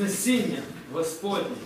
[0.00, 1.56] Вознесіння Господнє.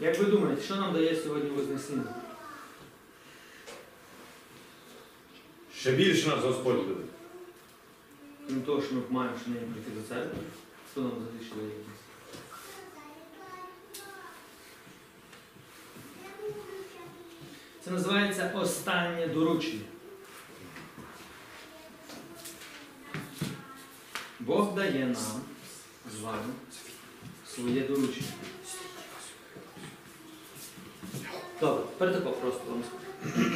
[0.00, 2.14] Як ви думаєте, що нам дає сьогодні Вознесіння?
[5.74, 7.06] Ще більше нас Господь любить.
[8.46, 10.38] Крім того, що ми маємо що неї прийти до церкви,
[10.92, 11.12] що нам
[11.46, 11.70] ще дає?
[17.84, 19.84] Це називається останнє доручення.
[24.50, 25.40] Бог дає нам
[26.18, 26.52] з вами
[27.54, 28.26] своє доручення.
[31.60, 33.50] Добре, тепер тако просто вам скажу.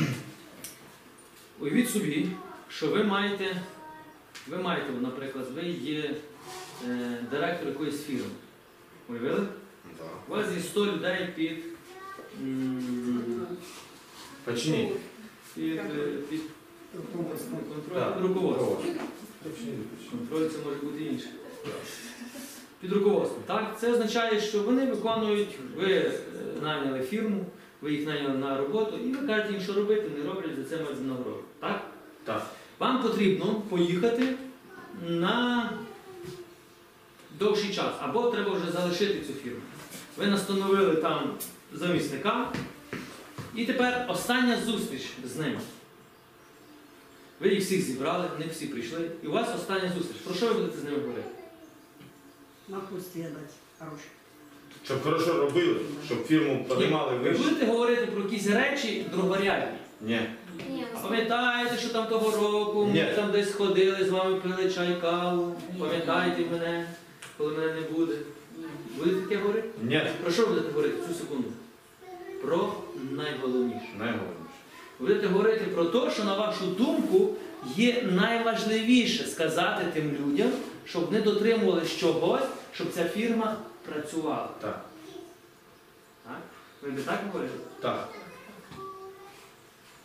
[1.60, 2.28] Уявіть собі,
[2.68, 3.62] що ви маєте,
[4.48, 6.14] ви маєте, наприклад, ви є
[6.88, 8.30] е, директор якоїсь фірми.
[9.08, 9.46] Уявили?
[10.28, 11.64] У вас є 100 людей під,
[12.42, 13.46] м,
[14.44, 14.92] Почни.
[15.54, 16.40] під, е, під
[17.12, 18.18] контроль, Так.
[20.10, 21.26] Контроль це може бути інше.
[22.80, 23.42] Під руководством.
[23.46, 23.76] Так?
[23.80, 26.12] Це означає, що вони виконують, ви е,
[26.62, 27.46] найняли фірму,
[27.80, 30.84] ви їх найняли на роботу, і ви кажете їм, що робити, не роблять за це
[30.84, 31.44] мають нагороду.
[31.60, 31.82] Так?
[32.24, 32.46] Так.
[32.78, 34.34] Вам потрібно поїхати
[35.08, 35.70] на
[37.38, 39.60] довший час, або треба вже залишити цю фірму.
[40.16, 41.30] Ви настановили там
[41.72, 42.52] замісника,
[43.54, 45.58] і тепер остання зустріч з ними.
[47.40, 50.16] Ви їх всіх зібрали, вони всі прийшли, і у вас остання зустріч.
[50.24, 51.28] Про що ви будете з ними говорити?
[52.68, 54.10] Напутствие дать хорошее.
[54.84, 57.44] Щоб хорошо робили, щоб фірму піднімали Ви вище.
[57.44, 59.78] будете говорити про якісь речі другорядні.
[60.00, 60.20] Ні.
[60.70, 63.06] Ні, А Пам'ятаєте, що там того року ми Ні.
[63.16, 65.56] там десь ходили, з вами пили чай, каву.
[65.80, 66.88] Пам'ятаєте мене,
[67.38, 68.14] коли мене не буде.
[68.98, 69.68] Будете таке говорити?
[69.82, 70.02] Ні.
[70.22, 71.48] Про що будете говорити цю секунду?
[72.42, 72.74] Про
[73.10, 73.88] найголовніше.
[73.98, 74.28] Найголовніше.
[74.28, 74.33] Ви
[74.98, 77.34] будете говорити про те, що на вашу думку
[77.76, 80.50] є найважливіше сказати тим людям,
[80.84, 82.44] щоб не дотримувалися чогось,
[82.74, 83.56] щоб ця фірма
[83.88, 84.48] працювала.
[84.60, 84.84] Так.
[86.24, 86.40] Так?
[86.82, 87.54] Ви не так говорите?
[87.80, 88.08] Так.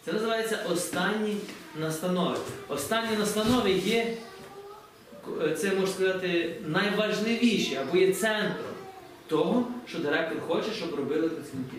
[0.05, 1.37] Це називається останні
[1.79, 2.37] настанови.
[2.67, 4.17] Останні настанови є,
[5.57, 8.73] це можна сказати, найважливіші або є центром
[9.27, 11.77] того, що директор хоче, щоб робили працівники.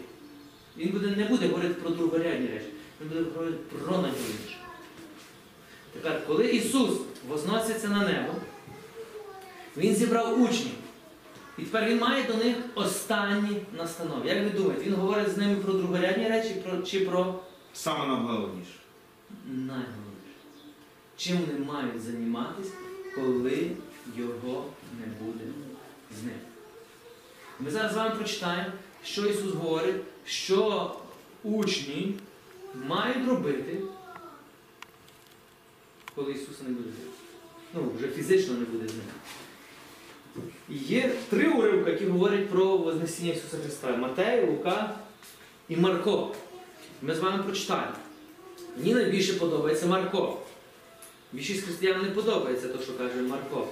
[0.76, 2.66] Він буде, не буде говорити про другорядні речі,
[3.00, 4.56] він буде говорити про найголовніше.
[5.92, 6.90] Тепер, коли Ісус
[7.28, 8.32] возноситься на небо,
[9.76, 10.72] Він зібрав учнів.
[11.58, 14.28] І тепер він має до них останні настанови.
[14.28, 17.40] Як ви думаєте, він говорить з ними про другорядні речі про- чи про
[17.74, 18.70] Саме найголовніше.
[19.46, 19.96] найголовніше.
[21.16, 22.72] Чим вони мають займатися,
[23.14, 23.70] коли
[24.16, 24.64] його
[25.00, 25.44] не буде
[26.20, 26.34] з ним?
[27.60, 28.70] Ми зараз з вами прочитаємо,
[29.04, 30.90] що Ісус говорить, що
[31.44, 32.14] учні
[32.74, 33.76] мають робити,
[36.14, 37.08] коли Ісуса не буде з ним.
[37.74, 39.04] Ну, вже фізично не буде з ним.
[40.68, 44.94] Є три уривки, які говорять про Вознесіння Ісуса Христа: Матей, Лука
[45.68, 46.34] і Марко.
[47.02, 47.92] Ми з вами прочитаємо.
[48.76, 50.38] Мені найбільше подобається Марко.
[51.32, 53.68] Більшість християн не подобається те, що каже Марко.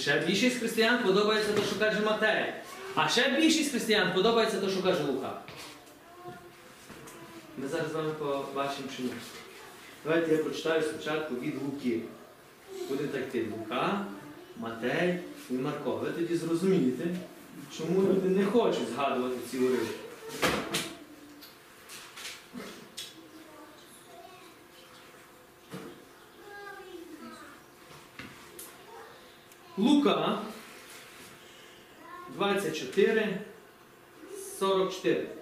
[0.00, 2.52] Ще більшість християн подобається те, що каже Матей.
[2.94, 5.40] А ще більшість християн подобається те, що каже Лука.
[7.62, 9.08] Ми зараз з вами побачимо чому.
[10.04, 12.00] Давайте я прочитаю спочатку від Луки.
[12.88, 14.06] Буде так йти Лука,
[14.56, 15.18] Матей
[15.50, 15.96] і Марко.
[15.96, 17.04] Ви тоді зрозумієте,
[17.78, 19.94] чому люди не хочуть згадувати ці уривки.
[29.76, 30.38] Лука
[32.36, 33.40] 24,
[34.58, 35.37] 44.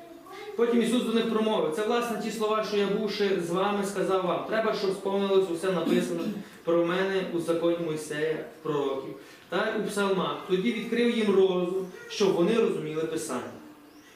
[0.56, 1.72] Потім Ісус до них промовив.
[1.76, 4.44] Це власне ті слова, що я бувши з вами, сказав вам.
[4.48, 6.20] Треба, щоб сповнилось усе написано
[6.64, 9.14] про мене у законі Мойсея, пророків
[9.48, 10.36] та у псалмах.
[10.48, 13.42] Тоді відкрив їм розум, щоб вони розуміли Писання.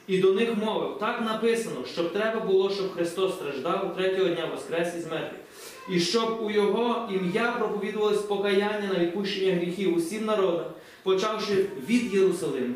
[0.07, 4.95] І до них мовив, так написано, щоб треба було, щоб Христос страждав третього дня воскрес
[4.95, 5.41] із мертвих.
[5.89, 10.65] І щоб у Його ім'я проповідувалось покаяння на відпущення гріхів усім народам,
[11.03, 12.75] почавши від Єрусалиму.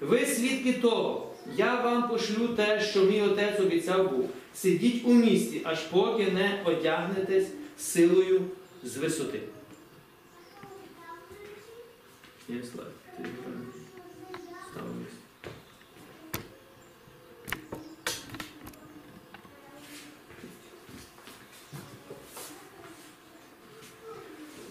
[0.00, 4.30] Ви свідки того, я вам пошлю те, що мій отець обіцяв був.
[4.54, 7.46] Сидіть у місті, аж поки не одягнетесь
[7.78, 8.40] силою
[8.82, 9.40] з висоти.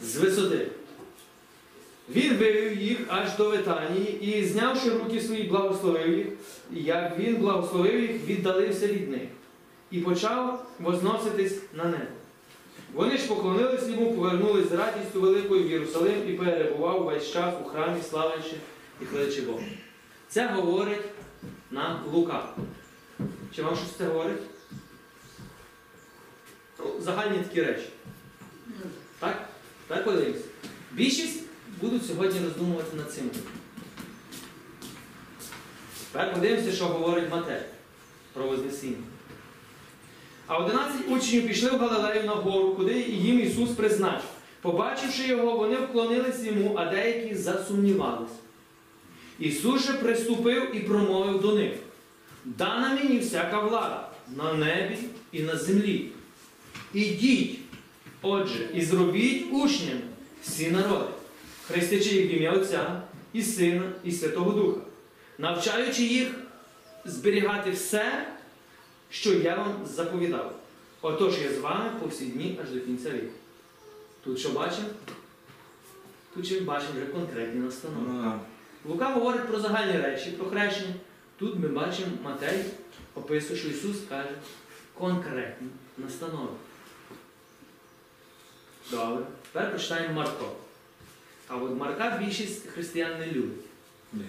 [0.01, 0.67] З висоти.
[2.15, 6.27] Він вивів їх аж до Витанії і, знявши руки свої, благословив їх.
[6.73, 9.21] І як він благословив їх, віддалився від них
[9.91, 12.05] і почав возноситись на небо.
[12.93, 17.69] Вони ж поклонились йому, повернулись з радістю великою в Єрусалим і перебував весь час у
[17.69, 18.55] храмі, славячи
[19.01, 19.63] і хвалячи Бога.
[20.29, 21.05] Це говорить
[21.71, 22.49] нам Лука.
[23.55, 24.41] Чи вам щось це говорить?
[26.79, 27.89] Ну, загальні такі речі.
[29.19, 29.49] Так?
[29.87, 30.41] Так подивимось.
[30.91, 31.44] Більшість
[31.81, 33.29] будуть сьогодні роздумувати над цим.
[36.11, 37.61] Тепер подивимося, що говорить Матей
[38.33, 39.03] про Вознесіння.
[40.47, 44.29] А 11 учнів пішли в Галилею на гору, куди їм Ісус призначив.
[44.61, 48.31] Побачивши його, вони вклонились йому, а деякі засумнівались.
[49.39, 51.73] Ісус же приступив і промовив до них:
[52.45, 54.97] Дана мені всяка влада на небі
[55.31, 56.11] і на землі.
[56.93, 57.59] Ідіть,
[58.21, 60.01] отже, і зробіть учнями
[60.43, 61.13] всі народи,
[61.67, 63.01] хрестячи їх в ім'я Отця
[63.33, 64.79] і Сина, і Святого Духа,
[65.37, 66.27] навчаючи їх
[67.05, 68.27] зберігати все,
[69.09, 70.55] що я вам заповідав.
[71.01, 73.33] Отож я з вами по всі дні аж до кінця віку.
[74.23, 74.87] Тут що бачимо?
[76.33, 78.07] Тут ще бачимо вже конкретні настанови.
[78.07, 78.39] Ну,
[78.85, 80.93] Лука говорить про загальні речі, про хрещення.
[81.37, 82.65] Тут ми бачимо Матей
[83.15, 84.29] описує, що Ісус каже
[84.93, 86.49] конкретні настанови.
[88.91, 89.25] Добре.
[89.51, 90.51] Тепер почитаємо Марко.
[91.47, 93.65] А от Марка більшість християн не любить
[94.13, 94.21] ні.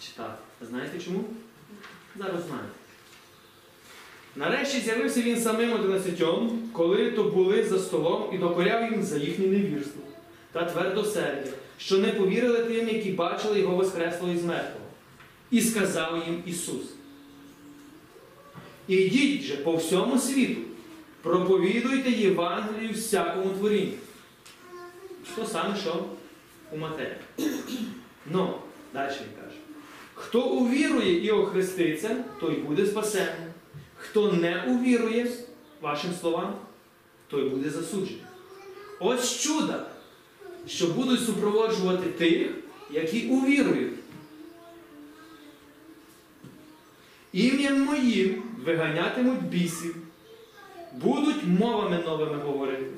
[0.00, 0.38] читати.
[0.60, 1.24] Знаєте чому?
[2.16, 2.68] Зараз знаєте.
[4.36, 9.46] Нарешті з'явився він самим одинадцятьом, коли то були за столом і докоряв їм за їхнє
[9.46, 10.02] невірство
[10.52, 14.86] та твердосердя, що не повірили тим, які бачили його воскреслого із мертвого.
[15.50, 16.82] І сказав їм Ісус.
[18.88, 20.60] Ідіть же по всьому світу,
[21.22, 23.92] проповідуйте Євангелію всякому творінню.
[25.36, 26.04] То саме, що
[26.72, 27.16] у Матея.
[28.26, 28.54] Ну,
[28.94, 29.56] далі він каже.
[30.14, 33.50] Хто увірує і охреститься, той буде спасений.
[33.96, 35.26] Хто не увірує
[35.80, 36.54] вашим словам,
[37.28, 38.22] той буде засуджений.
[39.00, 39.86] Ось чуда,
[40.66, 42.50] що будуть супроводжувати тих,
[42.90, 43.92] які увірують.
[47.32, 49.96] Ім'ям моїм виганятимуть бісів,
[50.92, 52.90] будуть мовами новими говорити,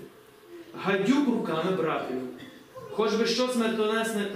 [0.74, 2.40] гадюк руками братимуть.
[2.94, 3.48] Хоч би що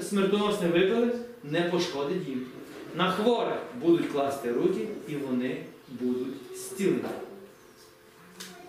[0.03, 1.11] смертоносне, випили,
[1.45, 2.47] не пошкодить їм.
[2.95, 7.01] На хворих будуть класти руки, і вони будуть зцілені.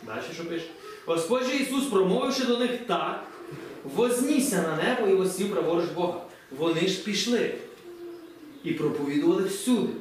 [0.06, 0.66] Далі що пише?
[1.06, 3.24] Господь же Ісус, промовивши до них так,
[3.96, 6.22] вознісся на небо і восів праворуч Бога.
[6.58, 7.54] Вони ж пішли
[8.64, 9.94] і проповідували всюди.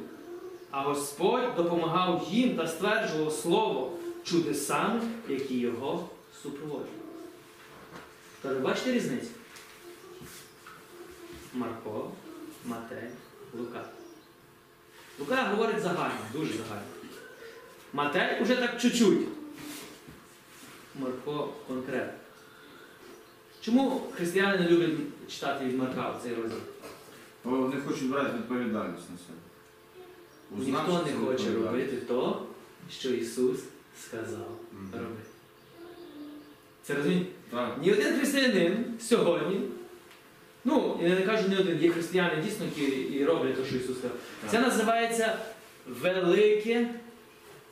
[0.71, 3.91] А Господь допомагав їм та стверджував слово
[4.23, 6.09] чудесами, які його
[6.43, 6.87] супроводжували.
[8.41, 9.27] Тож бачите різницю?
[11.53, 12.11] Марко,
[12.65, 13.09] Матей,
[13.53, 13.85] Лука.
[15.19, 16.87] Лука говорить загально, дуже загально.
[17.93, 19.27] Матей уже так чуть-чуть.
[20.95, 22.13] Марко конкретно.
[23.61, 24.97] Чому християни не люблять
[25.27, 26.59] читати від Марка цей розділ?
[27.43, 29.39] Бо не хочуть брати відповідальність на себе.
[30.51, 32.45] Узнавши Ніхто не хоче робити то,
[32.89, 33.59] що Ісус
[34.05, 34.47] сказав
[34.93, 35.29] робити.
[36.83, 37.31] Це розумієте?
[37.49, 37.77] Так.
[37.81, 39.61] Ні один християнин сьогодні,
[40.67, 43.97] ну, я не кажу не один, є християни дійсно, які і роблять те, що Ісус
[43.97, 44.17] сказав.
[44.51, 45.37] Це називається
[45.87, 46.89] велике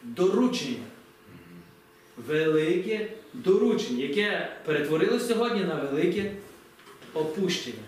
[0.03, 0.83] доручення.
[2.27, 6.31] Велике доручення, яке перетворилося сьогодні на велике
[7.13, 7.83] опущення.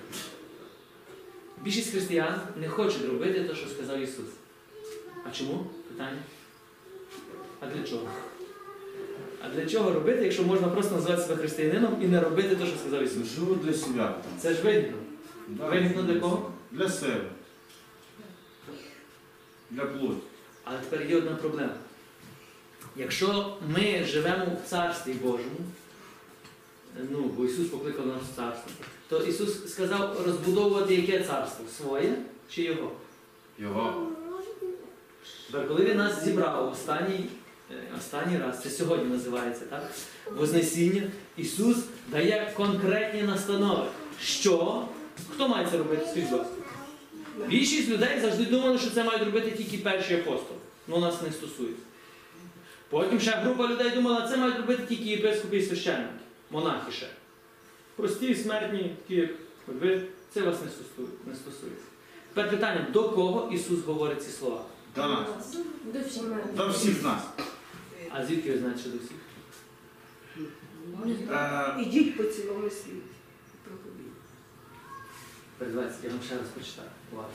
[1.64, 4.26] Більшість християн не хочуть робити те, що сказав Ісус.
[5.26, 5.66] А чому?
[5.90, 6.22] Питання.
[7.60, 8.10] А для чого?
[9.48, 12.78] А для чого робити, якщо можна просто назвати себе християнином і не робити те, що
[12.78, 13.36] сказав Ісус?
[13.36, 14.14] Живу для себе.
[14.42, 14.98] Це ж вигідно.
[15.48, 16.52] Да, Вигідно для кого?
[16.72, 17.22] Для себе.
[19.72, 20.18] Для плоті.
[20.64, 21.74] Але тепер є одна проблема.
[22.96, 25.60] Якщо ми живемо в Царстві Божому,
[27.12, 28.72] ну, бо Ісус покликав нас в царство,
[29.10, 31.66] то Ісус сказав розбудовувати яке царство?
[31.78, 32.14] Своє
[32.50, 32.92] чи Його?
[33.60, 34.08] Його.
[35.52, 37.30] Тепер, коли Він нас зібрав останній,
[37.98, 39.92] останній раз, це сьогодні називається, так?
[40.36, 41.04] Вознесіння,
[41.38, 41.78] Ісус
[42.12, 43.86] дає конкретні настанови.
[44.22, 44.86] Що?
[45.34, 46.06] Хто має це робити?
[46.12, 46.54] Скажіть, будь ласка.
[47.48, 50.60] Більшість людей завжди думали, що це мають робити тільки перші апостоли.
[50.88, 51.84] Ну, нас не стосується.
[52.90, 56.10] Потім ще група людей думала, це мають робити тільки єпископи і священники,
[56.52, 57.08] монахи ще.
[57.96, 59.30] Прості, смертні, такі, як
[59.68, 60.02] ви,
[60.34, 61.86] це вас не стосує- не стосується.
[62.34, 64.62] Тепер питання, до кого Ісус говорить ці слова?
[64.96, 65.28] До нас.
[65.94, 66.56] До всіх.
[66.56, 67.22] До всіх нас.
[68.12, 69.18] А звідки ви знаєте, що до всіх?
[71.32, 73.02] Е, Ідіть по цілому світі.
[73.64, 74.12] Проповідь.
[75.58, 76.90] Передавайте, я вам ще раз почитаю.
[77.16, 77.32] Ладно.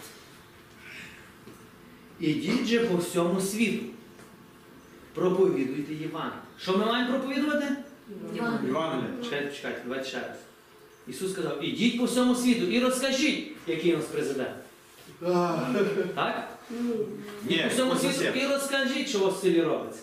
[2.21, 3.85] Ідіть же по всьому світу.
[5.15, 6.41] Проповідуйте Євангелію.
[6.61, 7.67] Що ми маємо проповідувати?
[8.37, 9.09] Івангелія.
[9.25, 10.37] Чекайте, чекайте, давайте ще раз.
[11.09, 14.57] Ісус сказав, ідіть по всьому світу і розкажіть, який у нас президент.
[16.15, 16.59] Так?
[16.71, 17.07] Ні.
[17.49, 20.01] Ні, По всьому світу і розкажіть, що у вас в селі робиться.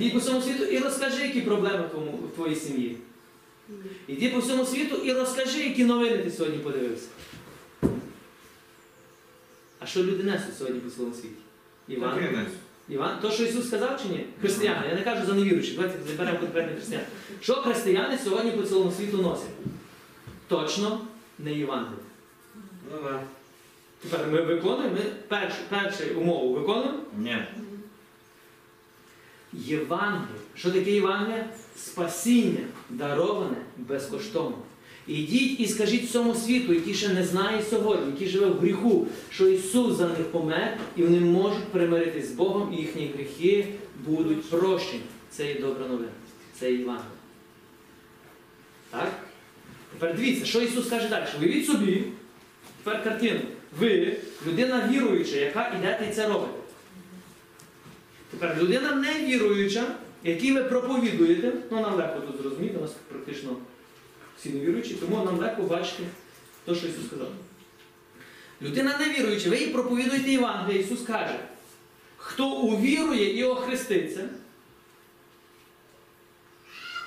[0.00, 2.96] Ідіть по всьому світу і розкажи, які проблеми в, в твоїй сім'ї.
[4.06, 7.08] Іди по всьому світу і розкажи, які новини ти сьогодні подивився.
[9.78, 11.34] А що люди несуть сьогодні по цілому світі?
[11.88, 12.18] Іван?
[12.88, 14.24] Іван, то, що Ісус сказав чи ні?
[14.40, 17.04] Християни, я не кажу за невіруючих, давайте заберемо конкретних християн.
[17.40, 19.50] Що християни сьогодні по цілому світу носять?
[20.48, 21.00] Точно
[21.38, 21.96] не Євангеліє.
[22.92, 23.18] Ну.
[24.02, 26.98] Тепер ми виконуємо, ми першу, першу умову виконуємо.
[27.18, 27.36] Ні.
[29.52, 30.40] Євангеліє.
[30.54, 31.48] Що таке Євангеліє?
[31.76, 34.58] Спасіння дароване безкоштовно.
[35.06, 39.48] Ідіть і скажіть всьому світу, який ще не знає сьогодні, який живе в гріху, що
[39.48, 43.66] Ісус за них помер, і вони можуть примиритись з Богом, і їхні гріхи
[44.06, 45.02] будуть прощені.
[45.30, 46.10] Це є добра новина.
[46.58, 47.10] Це є Євангеліє.
[48.90, 49.12] Так?
[49.92, 51.26] Тепер дивіться, що Ісус каже далі.
[51.40, 52.04] Уявіть собі,
[52.84, 53.40] тепер картину.
[53.78, 54.16] Ви,
[54.46, 56.59] людина віруюча, яка йдете і це робите.
[58.30, 59.94] Тепер людина невіруюча,
[60.24, 63.56] якій ви проповідуєте, ну нам легко тут зрозуміти, у нас практично
[64.38, 66.02] всі невіруючі, тому нам легко бачити
[66.64, 67.28] те, що Ісус сказав.
[68.62, 71.40] Людина невіруюча, ви їй проповідуєте Євангеліє, Ісус каже,
[72.16, 74.28] хто увірує і охреститься,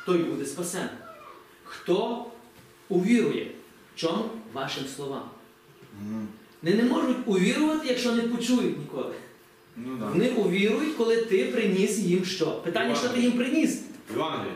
[0.05, 0.89] той буде спасений.
[1.63, 2.25] Хто
[2.89, 3.51] увірує?
[3.95, 4.29] В чому?
[4.53, 5.29] Вашим словам.
[6.63, 9.13] Вони не можуть увірувати, якщо не почують ніколи.
[9.77, 10.09] Ну так.
[10.09, 12.51] Вони увірують, коли ти приніс їм що?
[12.51, 13.81] Питання, що ти їм приніс?
[14.11, 14.55] Євангеліє.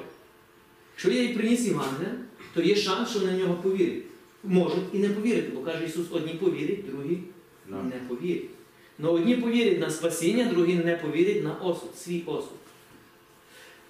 [0.94, 2.16] Якщо я їй приніс Євангелія,
[2.54, 4.04] то є шанс, що вони на нього повірять.
[4.44, 7.18] Можуть і не повірити, бо каже Ісус, одні повірять, другі
[7.70, 7.84] Да.
[7.84, 8.44] не повірять.
[9.00, 12.52] Но одні повірять на спасіння, другі не повірять на осуд, свій осуд.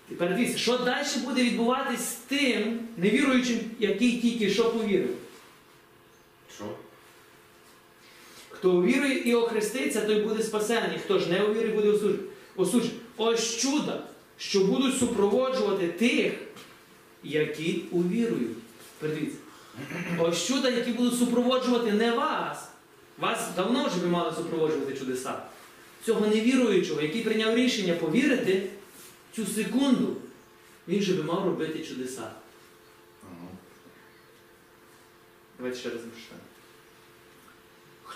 [0.10, 5.10] Тепер дивіться, що далі буде відбуватись з тим невіруючим, який тільки що повірив.
[6.55, 6.65] Що?
[8.58, 11.00] Хто увірує і охреститься, той буде спасений.
[11.06, 12.18] Хто ж не увірує, буде
[12.56, 12.98] осуджений.
[13.18, 14.04] Ось чуда,
[14.38, 16.34] що будуть супроводжувати тих,
[17.24, 18.58] які увірують.
[19.00, 19.38] Подивіться.
[20.20, 22.68] Ось чуда, які будуть супроводжувати не вас.
[23.18, 25.42] Вас давно вже би мали супроводжувати чудеса.
[26.06, 28.70] Цього невіруючого, який прийняв рішення повірити,
[29.36, 30.16] цю секунду,
[30.88, 32.32] він же би мав робити чудеса.
[35.58, 36.47] Давайте ще раз прочитаємо.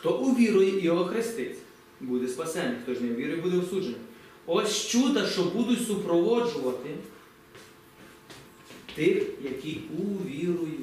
[0.02, 1.62] Хто увірує і охреститься,
[2.00, 2.78] буде спасений.
[2.84, 4.00] Хто ж не вірує, буде осуджений.
[4.46, 6.90] Ось чуда, що будуть супроводжувати
[8.96, 10.80] тих, які увірують.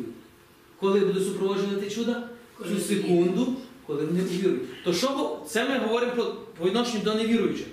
[0.81, 2.29] Коли будуть супроводжувати чуда?
[2.69, 3.57] Цю секунду,
[3.87, 4.85] коли вони увірують.
[4.85, 6.25] То що це ми говоримо по,
[6.59, 7.67] по відношенню до невіруючих?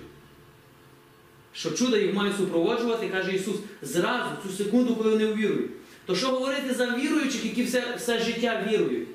[1.52, 5.70] Що чуда їх мають супроводжувати, каже Ісус, зразу, цю секунду, коли вони увірують.
[6.06, 9.08] То що говорити за віруючих, які все, все життя вірують?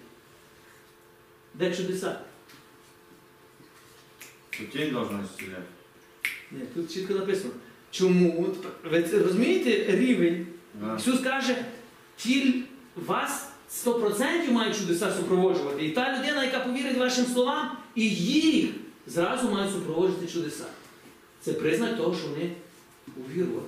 [1.54, 2.20] Де чудеса?
[4.58, 5.68] Тут тінь должна исцелять.
[6.52, 7.54] Ні, тут чітко написано.
[7.92, 8.56] Чому?
[8.84, 10.48] Ви це розумієте рівень?
[10.74, 10.96] Да.
[10.96, 11.66] Ісус каже,
[12.18, 12.64] ті
[12.96, 13.50] вас
[13.86, 15.86] 100% мають чудеса супроводжувати.
[15.86, 18.70] І та людина, яка повірить вашим словам, і їх
[19.08, 20.66] зразу мають супроводжувати чудеса.
[21.42, 22.52] Це признак того, що вони
[23.18, 23.68] увірували.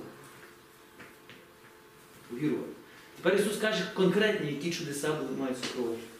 [2.32, 2.68] Увірували.
[3.16, 6.13] Тепер Ісус каже конкретні, які чудеса мають супроводжувати.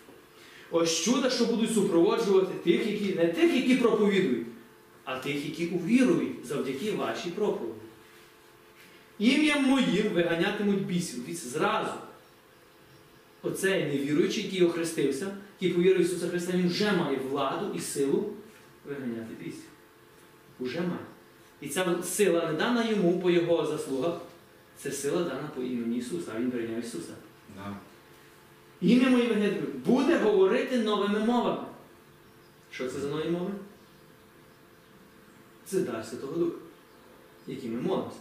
[0.77, 4.47] Ось чуда, що будуть супроводжувати тих, які, не тих, які проповідують,
[5.05, 7.79] а тих, які увірують завдяки вашій проповіді.
[9.19, 11.25] Ім'ям моїм виганятимуть бісів.
[11.25, 11.93] Дивіться, зразу.
[13.43, 18.33] Оцей невіруючий, який охрестився, який повірив Ісуса Христа, він вже має владу і силу
[18.89, 19.71] виганяти бісів.
[20.61, 21.07] Уже має.
[21.61, 24.21] І ця сила не дана йому по його заслугах,
[24.77, 27.13] це сила дана по імені Ісуса, а Він прийняв Ісуса.
[27.57, 27.77] Да.
[28.85, 31.63] Ім'я моє виганяти буде говорити новими мовами.
[32.71, 33.51] Що це за нові мови?
[35.67, 36.57] Це дар Святого Духа,
[37.47, 38.17] які ми молимося.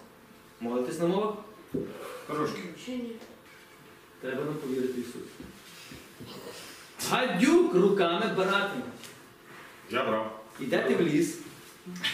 [0.60, 1.36] Молитесь на мовах?
[2.88, 3.12] Ні.
[4.22, 5.26] Треба нам повірити в Ісуса.
[7.10, 8.84] Гадюк руками баратиме.
[9.92, 10.44] Я брав.
[10.60, 11.40] Йдете в ліс,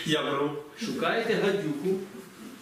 [0.06, 0.52] Я беру.
[0.82, 2.00] шукаєте гадюку,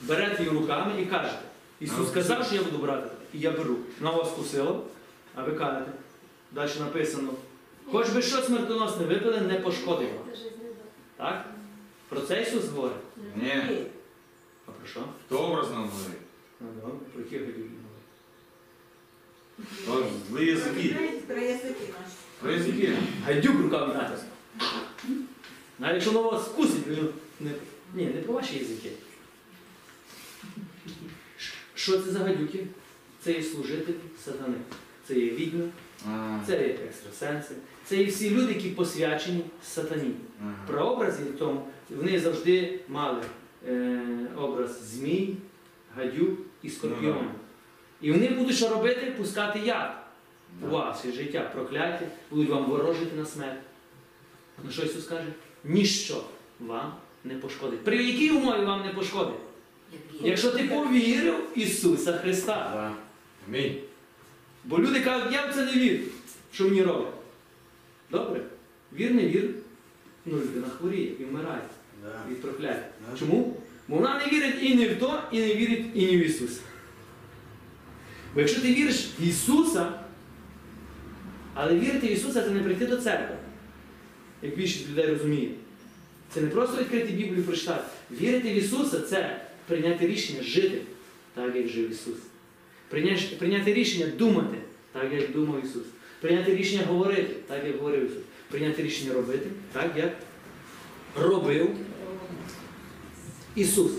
[0.02, 1.40] берете її руками і кажете.
[1.80, 3.76] Ісус сказав, що я буду брати, і я беру.
[4.02, 4.86] На вас кусило,
[5.38, 5.92] а ви кажете.
[6.52, 7.34] Далі написано.
[7.92, 10.26] Хоч би що смертоносне випили, не пошкодило.
[11.18, 11.46] Так?
[12.10, 12.98] Про це Ісус говорить.
[13.36, 13.86] Ні.
[14.66, 15.04] А про що?
[15.30, 16.22] То образно говорить.
[16.60, 17.72] Ну, добре, про які гадюки говорить?
[19.86, 20.96] То злі язики.
[21.28, 22.16] Про язики наші.
[22.42, 22.98] Про язики.
[23.26, 24.16] Гадюк руками дати.
[25.80, 26.88] Навіть якщо воно вас вкусить,
[27.40, 27.52] не,
[27.94, 28.92] ні, не про ваші язики.
[31.76, 32.68] Що це за гадюки?
[33.24, 34.56] Це є служителі сатани.
[35.08, 35.70] Це є відьми,
[36.48, 40.12] це є екстрасенси, це є всі люди, які посвячені сатані.
[40.42, 40.54] ага.
[40.68, 43.22] Прообразі в тому вони завжди мали
[43.68, 44.02] е,
[44.38, 45.36] образ змій,
[45.96, 47.22] гадюк і скорпіона.
[47.22, 47.30] Ну,
[48.02, 49.14] І вони будуть що робити?
[49.18, 49.92] Пускати яд
[50.64, 53.60] у ваше життя, прокляття, будуть вам ворожити на смерть.
[54.66, 55.28] Ну що Ісус каже?
[55.64, 56.24] Ніщо
[56.60, 57.84] вам не пошкодить.
[57.84, 59.36] При якій умові вам не пошкодить?
[60.22, 62.92] Якщо ти повірив в Ісуса Христа.
[63.48, 63.76] Амінь.
[64.68, 66.04] Бо люди кажуть, я в це не вірю,
[66.54, 67.14] що мені роблять.
[68.12, 68.42] Добре,
[68.94, 69.50] вір, не вір.
[70.26, 71.62] Ну, людина хворіє і вмирає
[72.30, 72.88] від прокляття.
[73.12, 73.20] Да.
[73.20, 73.58] Чому?
[73.88, 76.62] Бо вона не вірить і не в то, і не вірить і не в Ісуса.
[78.34, 80.00] Бо якщо ти віриш в Ісуса,
[81.54, 83.36] але вірити в Ісуса це не прийти до церкви,
[84.42, 85.50] як більшість людей розуміє.
[86.34, 87.84] Це не просто відкрити Біблію і прочитати.
[88.12, 90.82] Вірити в Ісуса це прийняти рішення жити
[91.34, 92.18] так, як жив Ісус.
[92.90, 94.58] Прийняти, рішення думати
[94.92, 95.84] так, як думав Ісус.
[96.22, 98.24] Прийняти рішення говорити так, як говорив Ісус.
[98.50, 100.18] Прийняти рішення робити так, як
[101.16, 101.70] робив
[103.56, 103.92] Ісус.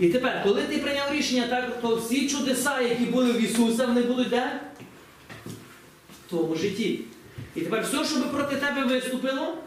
[0.00, 4.02] І тепер, коли ти прийняв рішення, так, то всі чудеса, які були в Ісуса, вони
[4.02, 4.60] будуть де?
[6.26, 7.00] В твоєму житті.
[7.56, 9.58] І тепер все, що би проти тебе виступило,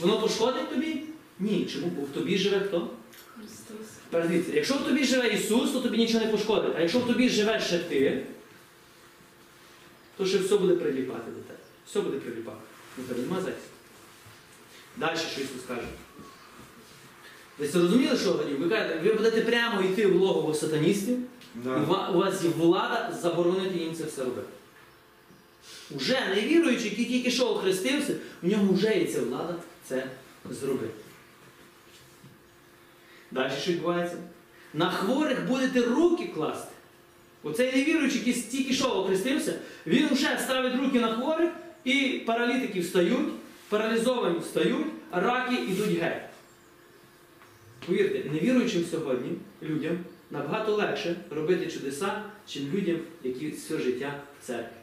[0.00, 1.02] воно пошкодить тобі?
[1.40, 1.68] Ні.
[1.72, 1.86] Чому?
[1.86, 2.90] Бо в тобі живе хто?
[4.12, 6.72] Дивіться, якщо в тобі живе Ісус, то тобі нічого не пошкодить.
[6.76, 8.26] А якщо в тобі живе ще ти,
[10.16, 11.58] то ще все буде приліпати до тебе.
[11.86, 12.58] Все буде приліпати.
[12.98, 13.58] Ну тебе нема зайця.
[14.96, 15.86] Далі, що Ісус каже.
[17.58, 18.60] Ви це розуміли, що Гадів?
[18.60, 21.18] Ви кажете, ви будете прямо йти в логово сатаністів,
[21.54, 21.76] Да.
[21.76, 24.48] у у вас є влада заборонити їм це все робити.
[25.96, 29.54] Уже невіруючий, який тільки що охрестився, у нього вже є ця влада
[29.88, 30.06] це
[30.50, 30.94] зробити.
[33.34, 34.16] Далі що відбувається?
[34.74, 36.72] На хворих будете руки класти.
[37.42, 41.50] Оцей невіруючий, який тільки що охрестився, він вже ставить руки на хворих,
[41.84, 43.28] і паралітики встають,
[43.68, 46.22] паралізовані встають, а раки йдуть геть.
[47.86, 49.30] Повірте, невіруючим сьогодні
[49.62, 49.98] людям
[50.30, 54.76] набагато легше робити чудеса, чим людям, які все життя в церкві.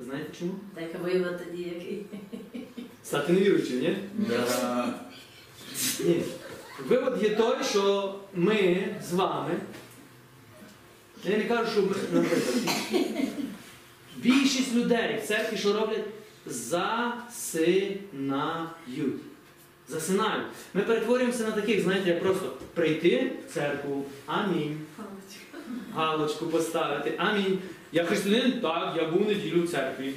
[0.00, 0.54] Знаєте чому?
[0.74, 2.06] Так вивод тоді який.
[3.04, 3.96] Стати невіруючим, ні?
[4.14, 4.94] Да.
[6.04, 6.22] Ні.
[6.88, 9.50] Вивод є той, що ми з вами.
[11.24, 12.24] Я не кажу, що ми,
[14.16, 16.04] більшість людей в церкві, що роблять,
[16.46, 18.00] засинають.
[19.88, 20.46] Засинають.
[20.74, 24.80] Ми перетворюємося на таких, знаєте, як просто прийти в церкву, амінь.
[25.94, 27.58] Галочку поставити, амінь.
[27.92, 30.12] Я християнин, так, я був неділю в церкві.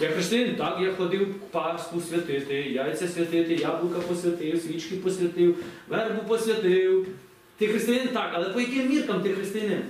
[0.00, 5.56] Я християнин, так, я ходив Пасху святити, яйця святити, яблука посвятив, свічки посвятив,
[5.88, 7.06] вербу посвятив.
[7.58, 9.82] Ти християнин так, але по яким міркам ти християнин?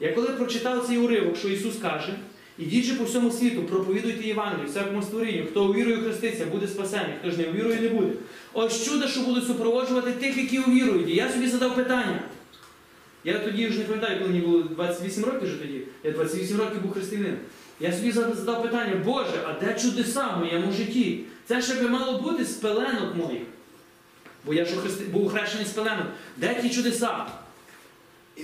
[0.00, 2.14] Я коли прочитав цей уривок, що Ісус каже,
[2.58, 7.30] ідіть же по всьому світу, проповідуйте Євангелію, всякому створінню, хто увірує хреститься, буде спасений, хто
[7.30, 8.12] ж не увірує, не буде.
[8.52, 11.08] Ось чудо, що будуть супроводжувати тих, які увірують.
[11.08, 12.22] І я собі задав питання.
[13.24, 15.80] Я тоді вже не пам'ятаю, коли мені було 28 років вже тоді.
[16.04, 17.38] Я 28 років був християнином.
[17.82, 21.24] Я собі задав питання, Боже, а де чудеса в моєму житті?
[21.46, 23.42] Це ще би мало бути з пеленок моїх.
[24.44, 25.04] Бо я ж христи...
[25.04, 26.06] був хрещений з пеленок.
[26.36, 27.26] Де ті чудеса?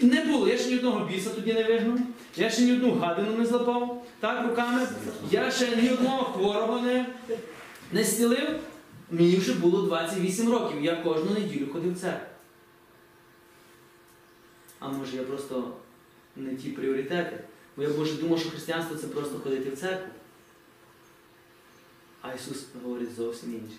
[0.03, 1.99] Не було, я ще ні одного біса тоді не вигнав,
[2.37, 4.89] я ще ні одну гадину не злапав так, руками,
[5.31, 7.07] я ще ні одного хворого не,
[7.93, 8.61] не зцілив.
[9.11, 12.27] Мені вже було 28 років, я кожну неділю ходив в церкву.
[14.81, 15.73] А може я просто
[16.37, 17.39] не ті пріоритети?
[17.79, 20.13] Бо я боже думав, що християнство це просто ходити в церкву.
[22.23, 23.77] А Ісус говорить зовсім інше.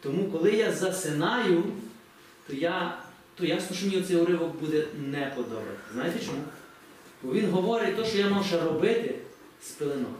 [0.00, 1.64] Тому, коли я засинаю,
[2.46, 2.98] то я,
[3.34, 5.78] то ясно, що мені цей уривок буде не подобати.
[5.92, 6.42] Знаєте чому?
[7.22, 9.18] Бо він говорить те, що я мав ще робити
[9.62, 10.18] з пеленок.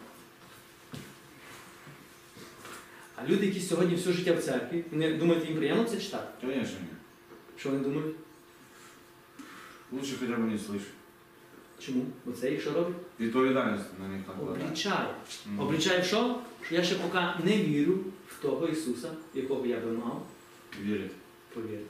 [3.17, 6.29] А люди, які сьогодні все життя в церкві, вони думаєте, їм приємно це читати?
[6.41, 6.99] Конечно нет.
[7.57, 8.17] Що вони думають?
[9.93, 11.02] Лучше хотя бы не слышать.
[11.87, 12.05] Чому?
[12.25, 12.97] Бо це їх що робить?
[13.21, 14.65] Відповідальність на них накладає.
[14.67, 15.15] Облічає.
[15.47, 15.61] Мгм.
[15.61, 16.37] Облічає в що?
[16.67, 20.27] Що я ще поки не вірю в того Ісуса, якого я би мав
[20.83, 21.13] Вірить.
[21.55, 21.85] повірити.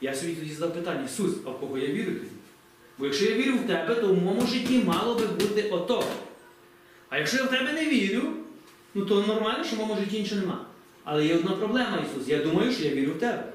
[0.00, 2.30] Я собі тоді задав питання, Ісус, а в кого я вірю тоді?
[2.98, 6.04] Бо якщо я вірю в тебе, то в моєму житті мало би бути ото.
[7.08, 8.22] А якщо я в тебе не вірю,
[8.94, 10.66] ну то нормально, що в моєму житті нічого нема.
[11.04, 12.28] Але є одна проблема, Ісус.
[12.28, 13.52] Я думаю, що я вірю в тебе.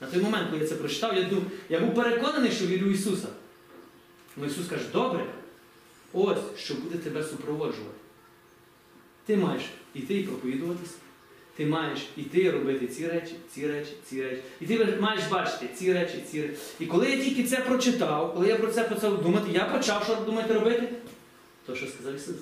[0.00, 1.42] На той момент, коли я це прочитав, я, дум...
[1.68, 3.28] я був переконаний, що вірю в Ісуса.
[4.40, 5.26] Ну Ісус каже, добре,
[6.12, 7.98] ось що буде тебе супроводжувати.
[9.26, 9.62] Ти маєш
[9.94, 10.94] іти і проповідуватись.
[11.56, 14.42] Ти маєш іти робити ці речі, ці речі, ці речі.
[14.60, 16.54] І ти маєш бачити ці речі, ці речі.
[16.80, 20.14] І коли я тільки це прочитав, коли я про це почав думати, я почав що
[20.14, 20.88] думати робити?
[21.66, 22.36] То, що сказав Ісус.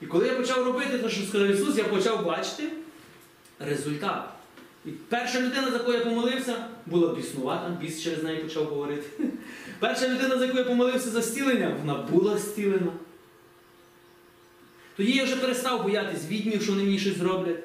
[0.00, 2.68] І коли я почав робити те, що сказав Ісус, я почав бачити
[3.58, 4.28] результат.
[4.84, 9.24] І перша людина, за яку я помолився, була біснувата, біс через неї почав говорити.
[9.78, 12.92] Перша людина, за яку я помолився за зцілення, вона була зцілена.
[14.96, 17.58] Тоді я вже перестав боятись відьмів, що вони мені щось зроблять,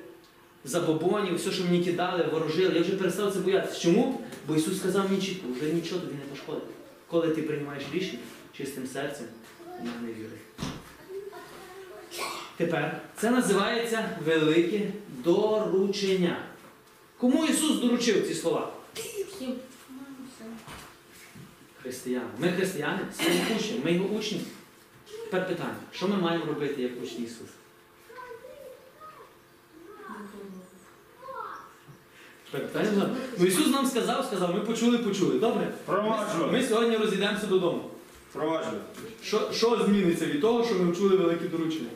[0.66, 2.76] забобонів, все, що мені кидали, ворожили.
[2.76, 3.80] Я вже перестав це боятися.
[3.82, 4.22] Чому?
[4.48, 6.64] Бо Ісус сказав мені чітко, вже нічого тобі не пошкодить.
[7.08, 8.20] Коли ти приймаєш рішення
[8.58, 9.26] чистим серцем,
[9.80, 10.38] мене віри.
[12.58, 14.82] Тепер це називається велике
[15.24, 16.38] доручення.
[17.18, 18.74] Кому Ісус доручив ці слова?
[21.84, 22.26] Християни.
[22.40, 24.42] Ми християни, своїм учням, ми його учні.
[25.26, 27.52] Тепер питання, що ми маємо робити як учні Ісуса?
[32.52, 35.40] Тепер питання, ну Ісус нам сказав, сказав, ми почули, почули.
[35.40, 35.74] Добре?
[35.88, 37.90] Ми, ми сьогодні розійдемося додому.
[38.32, 38.78] Проваджувати.
[39.24, 41.90] Що, що зміниться від того, що ми вчули великі доручення?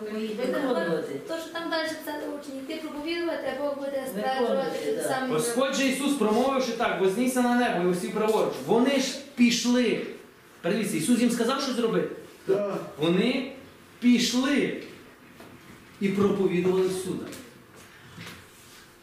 [0.00, 1.20] Виконувати.
[1.28, 5.28] То, що там далі писати учні, йти проповідувати, а Бог буде стверджувати.
[5.28, 8.54] Господь же Ісус, промовивши так, вознісся на небо і усі праворуч.
[8.66, 10.06] Вони ж пішли.
[10.60, 12.16] Передивіться, Ісус їм сказав, що зробити.
[12.98, 13.52] Вони
[14.00, 14.82] пішли
[16.00, 17.24] і проповідували сюди.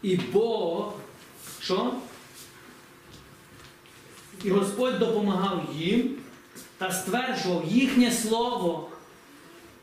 [0.02, 0.94] І Бог,
[1.62, 1.94] що?
[4.44, 6.16] І Господь допомагав їм
[6.78, 8.90] та стверджував їхнє слово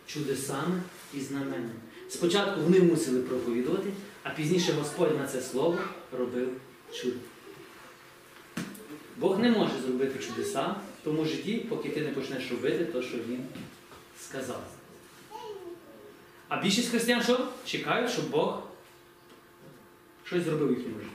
[0.07, 0.83] чудесами
[1.15, 1.71] і знаменами.
[2.09, 3.91] Спочатку вони мусили проповідувати,
[4.23, 5.79] а пізніше Господь на це слово
[6.19, 6.49] робив
[6.93, 7.17] чудо.
[9.17, 10.67] Бог не може зробити чудеса
[11.01, 13.45] в тому житті, поки ти не почнеш робити те, що Він
[14.21, 14.63] сказав.
[16.49, 17.49] А більшість християн що?
[17.65, 18.63] Чекають, щоб Бог
[20.25, 21.13] щось зробив в їхньому житті.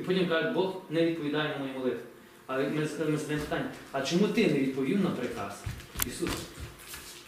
[0.00, 2.00] І потім кажуть, Бог не відповідає на мої молитви.
[2.46, 5.62] Але ми задаємо питання, а чому ти не відповів на приказ
[6.06, 6.53] Ісуса?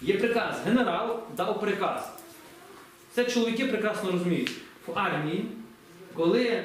[0.03, 2.09] Є приказ, генерал дав приказ.
[3.15, 4.51] Це чоловіки прекрасно розуміють.
[4.87, 5.45] В армії,
[6.15, 6.65] коли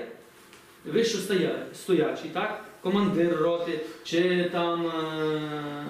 [0.86, 2.63] вище стоя- стоячий, так?
[2.82, 5.86] командир роти, чи там е-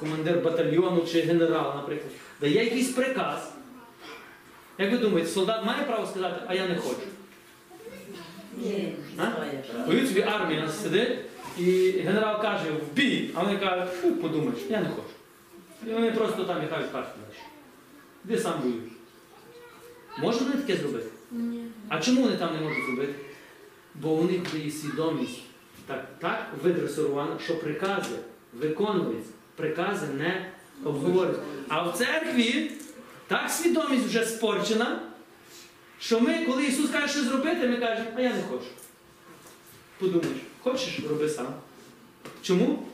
[0.00, 3.52] командир батальйону, чи генерал, наприклад, дає якийсь приказ.
[4.78, 6.96] Як ви думаєте, солдат має право сказати, а я не хочу?
[8.56, 8.94] Ні.
[9.88, 11.18] Уявіть собі, армія сидить,
[11.58, 15.13] і генерал каже в бій, а вони кажуть, фу, подумаєш, я не хочу.
[15.86, 17.38] І вони просто там яхають карту далі.
[18.24, 18.92] Де сам воюєш?
[20.18, 21.06] Можуть вони таке зробити?
[21.30, 21.64] Ні.
[21.88, 23.14] А чому вони там не можуть зробити?
[23.94, 25.40] Бо у них вже є свідомість
[25.86, 28.16] так, так видресирована, що прикази
[28.52, 30.52] виконуються, прикази не
[30.84, 31.42] обговорюються.
[31.68, 32.70] А в церкві
[33.26, 35.00] так свідомість вже спорчена,
[36.00, 38.66] що ми, коли Ісус каже, що зробити, ми кажемо, а я не хочу.
[39.98, 41.54] Подумаєш, хочеш, роби сам.
[42.42, 42.86] Чому?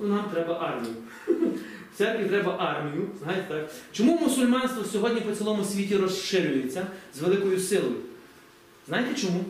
[0.00, 0.94] Нам треба армію.
[1.94, 3.08] В церкві треба армію.
[3.22, 3.70] Знаєте так?
[3.92, 7.96] Чому мусульманство сьогодні по цілому світі розширюється з великою силою?
[8.88, 9.44] Знаєте чому?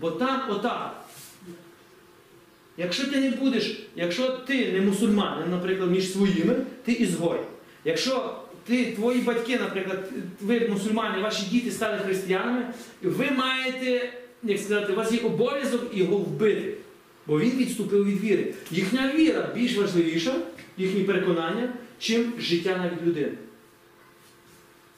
[0.00, 1.04] Бо там отак.
[2.76, 7.38] Якщо ти не будеш, якщо ти не мусульманин, наприклад, між своїми, ти ізгой.
[7.84, 10.08] Якщо ти, твої батьки, наприклад,
[10.40, 12.66] ви мусульмани, ваші діти стали християнами,
[13.02, 14.12] ви маєте,
[14.42, 16.74] як сказати, у вас є обов'язок його вбити.
[17.26, 18.54] Бо він відступив від віри.
[18.70, 20.34] Їхня віра більш важливіша,
[20.76, 23.38] їхні переконання, чим життя навіть людини.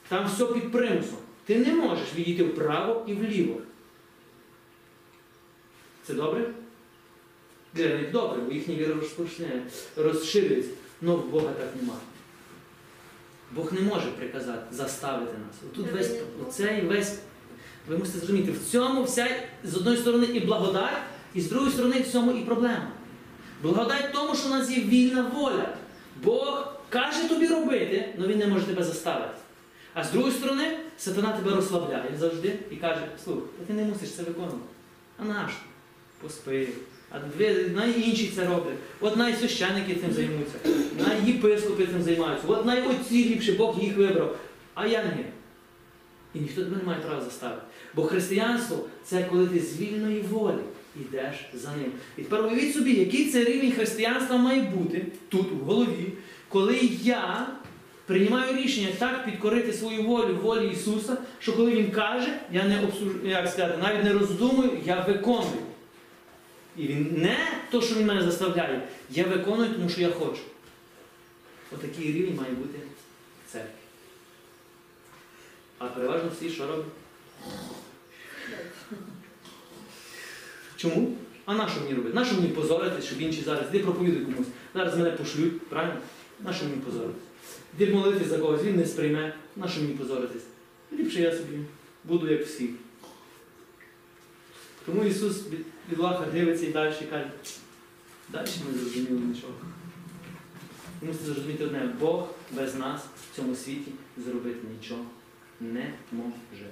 [0.09, 1.19] Там все під примусом.
[1.47, 3.61] Ти не можеш відійти вправо і вліво.
[6.07, 6.51] Це добре?
[7.75, 8.95] Для них добре, бо їхня віра
[9.97, 10.71] розширюється.
[11.03, 12.01] Але в Бога так немає.
[13.53, 15.73] Бог не може приказати, заставити нас.
[15.77, 16.15] Тут весь
[16.47, 17.19] оцей весь.
[17.89, 19.29] Ви мусите зрозуміти, в цьому вся
[19.65, 21.03] з одної сторони і благодать,
[21.35, 22.89] і з другої сторони в цьому і проблема.
[23.63, 25.69] Благодать тому, що у нас є вільна воля.
[26.23, 29.35] Бог каже тобі робити, але він не може тебе заставити.
[29.95, 34.23] А з другої сторони, сатана тебе розслабляє завжди і каже, слухай, ти не мусиш це
[34.23, 34.59] виконувати.
[35.19, 35.53] А наш?
[36.21, 36.69] Поспи.
[37.11, 38.79] А інші це роблять.
[39.01, 40.55] От най священники цим займуться,
[40.99, 44.37] най єпископи цим займаються, от най ліпше Бог їх вибрав,
[44.75, 45.25] а я ні.
[46.35, 47.63] І ніхто тебе не має права заставити.
[47.95, 50.63] Бо християнство це коли ти з вільної волі
[51.01, 51.93] йдеш за ним.
[52.19, 56.13] І тепер уявіть собі, який це рівень християнства має бути тут, в голові,
[56.49, 57.47] коли я
[58.07, 63.09] приймаю рішення так підкорити свою волю волі Ісуса, що коли Він каже, я не обсуж...
[63.25, 65.63] як сказати, навіть не роздумую, я виконую.
[66.77, 67.39] І він не
[67.71, 70.41] то, що він мене заставляє, я виконую, тому що я хочу.
[71.73, 72.79] Отакий рівень має бути
[73.47, 73.69] в церкві.
[75.79, 76.87] А переважно всі що роблять?
[80.77, 81.17] Чому?
[81.45, 82.15] А на що мені робити?
[82.15, 84.47] На що мені позоритись, щоб інші зараз іди проповідуй комусь.
[84.75, 86.01] Зараз мене пошлють, правильно?
[86.45, 87.23] На що мені позоритись?
[87.79, 89.35] Іди молитись за когось, він не сприйме.
[89.57, 90.43] На що мені позоритись?
[90.93, 91.59] Ліпше я собі
[92.05, 92.71] буду як всі.
[94.87, 95.43] Тому Ісус
[95.91, 97.31] від, лаха дивиться і далі каже,
[98.29, 99.53] далі не зрозуміли нічого.
[101.01, 103.93] Ви мусите зрозуміти одне, Бог без нас в цьому світі
[104.25, 105.05] зробити нічого
[105.61, 106.71] не може.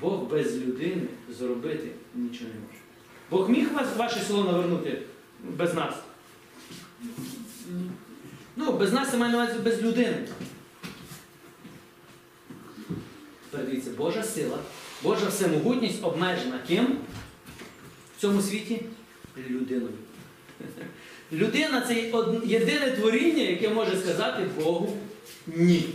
[0.00, 1.06] Бог без людини
[1.38, 2.81] зробити нічого не може.
[3.32, 5.02] Бог міг вас ваше село навернути
[5.44, 5.94] без нас?
[8.56, 10.28] Ну, без нас я маю на увазі без людини.
[13.50, 14.58] Тепер дивіться, Божа сила,
[15.02, 16.98] Божа всемогутність обмежена ким
[18.16, 18.82] в цьому світі?
[19.50, 19.94] Людиною.
[21.32, 21.94] Людина це
[22.44, 24.96] єдине творіння, яке може сказати Богу
[25.46, 25.88] ні.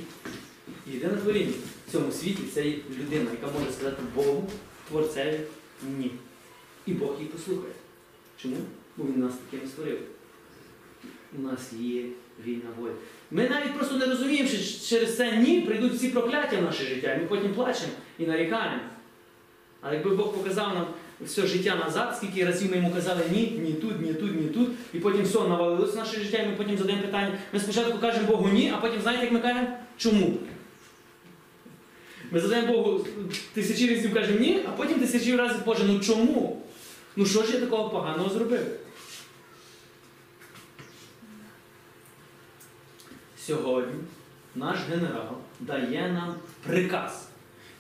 [0.94, 1.54] Єдине творіння
[1.88, 2.64] в цьому світі це
[3.00, 4.50] людина, яка може сказати Богу,
[4.90, 5.40] Творцеві
[5.98, 6.12] ні.
[6.88, 7.74] І Бог її послухає.
[8.42, 8.56] Чому?
[8.98, 10.00] Бо Він нас таким створив.
[11.40, 12.04] У нас є
[12.46, 12.92] вільна воля.
[13.32, 17.18] Ми навіть просто не розуміємо, що через це ні прийдуть всі прокляття в наше життя,
[17.22, 18.82] ми потім плачемо і нарікаємо.
[19.82, 20.86] Але якби Бог показав нам
[21.22, 24.70] все життя назад, скільки разів ми йому казали ні, ні тут, ні тут, ні тут,
[24.94, 27.38] і потім все навалилось в наше життя, і ми потім задаємо питання.
[27.54, 29.68] Ми спочатку кажемо Богу ні, а потім знаєте, як ми кажемо?
[29.98, 30.38] Чому?
[32.32, 33.06] Ми задаємо Богу
[33.54, 36.62] тисячі разів кажемо ні, а потім тисячі разів Боже, ну чому?
[37.20, 38.66] Ну що ж я такого поганого зробив?
[43.40, 43.94] Сьогодні
[44.56, 47.28] наш генерал дає нам приказ.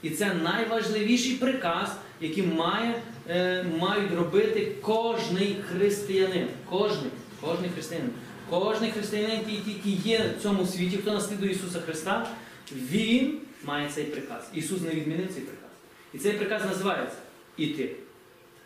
[0.01, 6.47] І це найважливіший приказ, який має, е, мають робити кожний християнин.
[6.69, 8.09] Кожний, кожний християнин.
[8.49, 12.29] Кожний християнин, який є в цьому світі, хто наслідує Ісуса Христа,
[12.71, 14.49] він має цей приказ.
[14.53, 15.69] Ісус не відмінив цей приказ.
[16.13, 17.17] І цей приказ називається
[17.57, 17.95] іти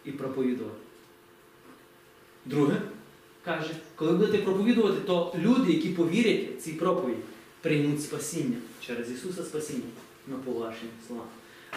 [0.05, 0.75] і проповідувати.
[2.45, 2.81] Друге,
[3.45, 7.19] каже, коли будете проповідувати, то люди, які повірять в цій проповіді,
[7.61, 9.89] приймуть спасіння через Ісуса спасіння
[10.27, 11.23] на поважні слова.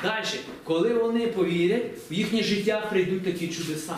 [0.03, 0.25] Далі,
[0.65, 3.97] коли вони повірять, в їхнє життя прийдуть такі чудеса.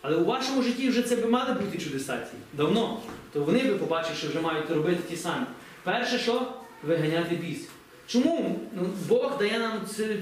[0.00, 2.56] Але у вашому житті вже це би мали бути чудеса ці.
[2.56, 3.00] Давно.
[3.32, 5.46] То вони би побачили, що вже мають робити ті самі.
[5.82, 6.52] Перше, що
[6.86, 7.68] виганяти біс.
[8.06, 10.16] Чому ну, Бог дає нам це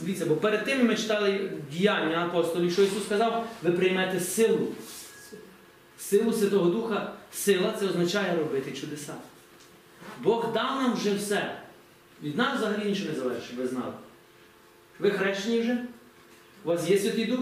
[0.00, 4.68] дивіться, бо перед тим ми читали діяння апостолів, що Ісус сказав, ви приймете силу.
[5.98, 9.14] Силу Святого Духа, сила це означає робити чудеса.
[10.22, 11.56] Бог дав нам вже все.
[12.22, 13.92] Від нас взагалі нічого не залежить, щоб ви знали.
[14.98, 15.84] Ви хрещені вже?
[16.64, 17.40] У вас є Святий Дух?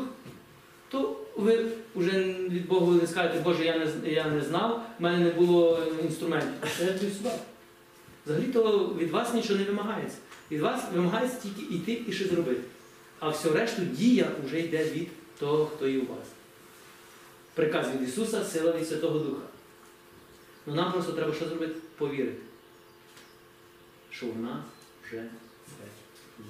[0.88, 5.18] То ви вже від Бога не скажете, Боже, я не, я не знав, в мене
[5.18, 6.70] не було інструментів.
[6.78, 7.30] Це я тобі сюди.
[8.26, 10.16] Взагалі-то від вас нічого не вимагається.
[10.50, 12.60] Від вас вимагається тільки йти і щось зробити.
[13.18, 15.08] А все решту дія вже йде від
[15.38, 16.26] того, хто є у вас.
[17.54, 19.42] Приказ від Ісуса, сила від Святого Духа.
[20.66, 21.74] Ну нам просто треба що зробити?
[21.98, 22.42] Повірити,
[24.10, 24.60] що в нас
[25.06, 25.24] вже
[25.66, 25.84] це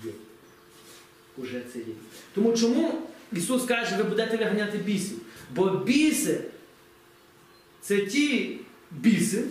[0.09, 0.13] є.
[1.37, 1.95] Уже це є.
[2.35, 5.19] Тому чому Ісус каже, ви будете виганяти бісів?
[5.55, 6.45] Бо біси
[7.81, 8.59] це ті
[8.91, 9.45] біси,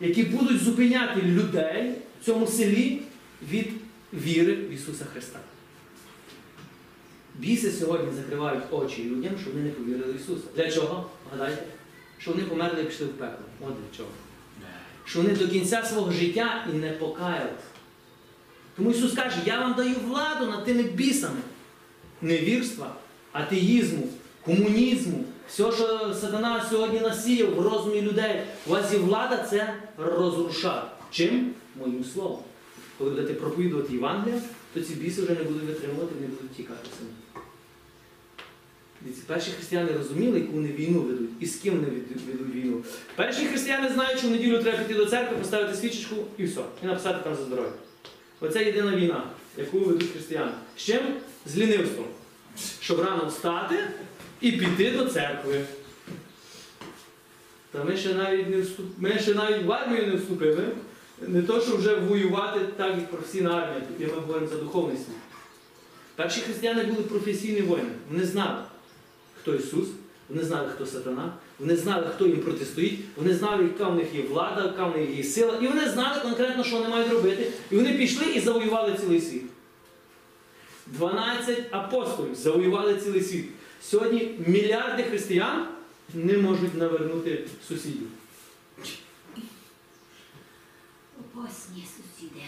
[0.00, 3.02] які будуть зупиняти людей в цьому селі
[3.50, 3.70] від
[4.12, 5.38] віри в Ісуса Христа.
[7.34, 10.42] Біси сьогодні закривають очі людям, щоб вони не повірили в Ісуса.
[10.56, 11.10] Для чого?
[11.30, 11.64] Гадайте?
[12.18, 13.44] Що вони померли і пішли в пекло.
[13.60, 14.08] От для чого.
[15.04, 17.64] Що вони до кінця свого життя і не покаялись.
[18.76, 21.40] Тому Ісус каже, я вам даю владу над тими бісами.
[22.22, 22.94] Невірства,
[23.32, 24.08] атеїзму,
[24.42, 28.42] комунізму, все, що сатана сьогодні насіяв в розумі людей.
[28.66, 30.86] У вас є влада це розрушати.
[31.10, 31.50] Чим?
[31.80, 32.38] Моїм словом.
[32.98, 34.40] Коли будете проповідувати Євангелія,
[34.74, 37.10] то ці біси вже не будуть витримувати, не будуть тікати самі.
[39.00, 42.82] Дивіться, перші християни розуміли, яку вони війну ведуть і з ким вони ведуть війну.
[43.16, 46.60] Перші християни знають, що в неділю треба піти до церкви, поставити свічечку і все.
[46.82, 47.72] І написати там за здоров'я.
[48.40, 49.22] Оце єдина війна,
[49.56, 50.52] яку ведуть християни.
[50.76, 51.00] З чим?
[51.46, 52.06] З лінивством.
[52.80, 53.74] Щоб рано встати
[54.40, 55.64] і піти до церкви.
[57.72, 58.86] Та ми ще навіть не вступ...
[58.98, 60.68] ми ще навіть в армію не вступили.
[61.20, 63.80] Не то, що вже воювати так, як професійна армія.
[63.80, 65.16] Тут ми говоримо за духовний світ.
[66.16, 67.90] Перші християни були професійні воїни.
[68.10, 68.58] Вони знали,
[69.40, 69.88] хто Ісус,
[70.28, 74.22] вони знали, хто сатана, вони знали, хто їм протистоїть, вони знали, яка в них є
[74.22, 77.52] влада, яка в них є сила, і вони знали конкретно, що вони мають робити.
[77.70, 79.42] І вони пішли і завоювали цілий світ.
[80.86, 83.44] 12 апостолів завоювали цілий світ.
[83.90, 85.68] Сьогодні мільярди християн
[86.14, 88.08] не можуть навернути сусідів.
[91.20, 92.42] Опасні сусіди.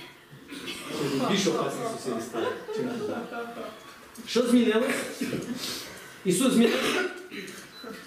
[0.49, 2.46] Більш більш опасні сусіди стали.
[2.77, 3.14] чим туди.
[4.27, 5.22] Що змінилось?
[6.25, 7.11] Ісус змінився?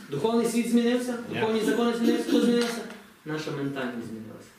[0.10, 1.18] Духовний світ змінився?
[1.34, 2.24] Духовні закони змінилися?
[2.30, 2.82] Хто змінився?
[3.26, 4.50] Наша ментальність змінилася.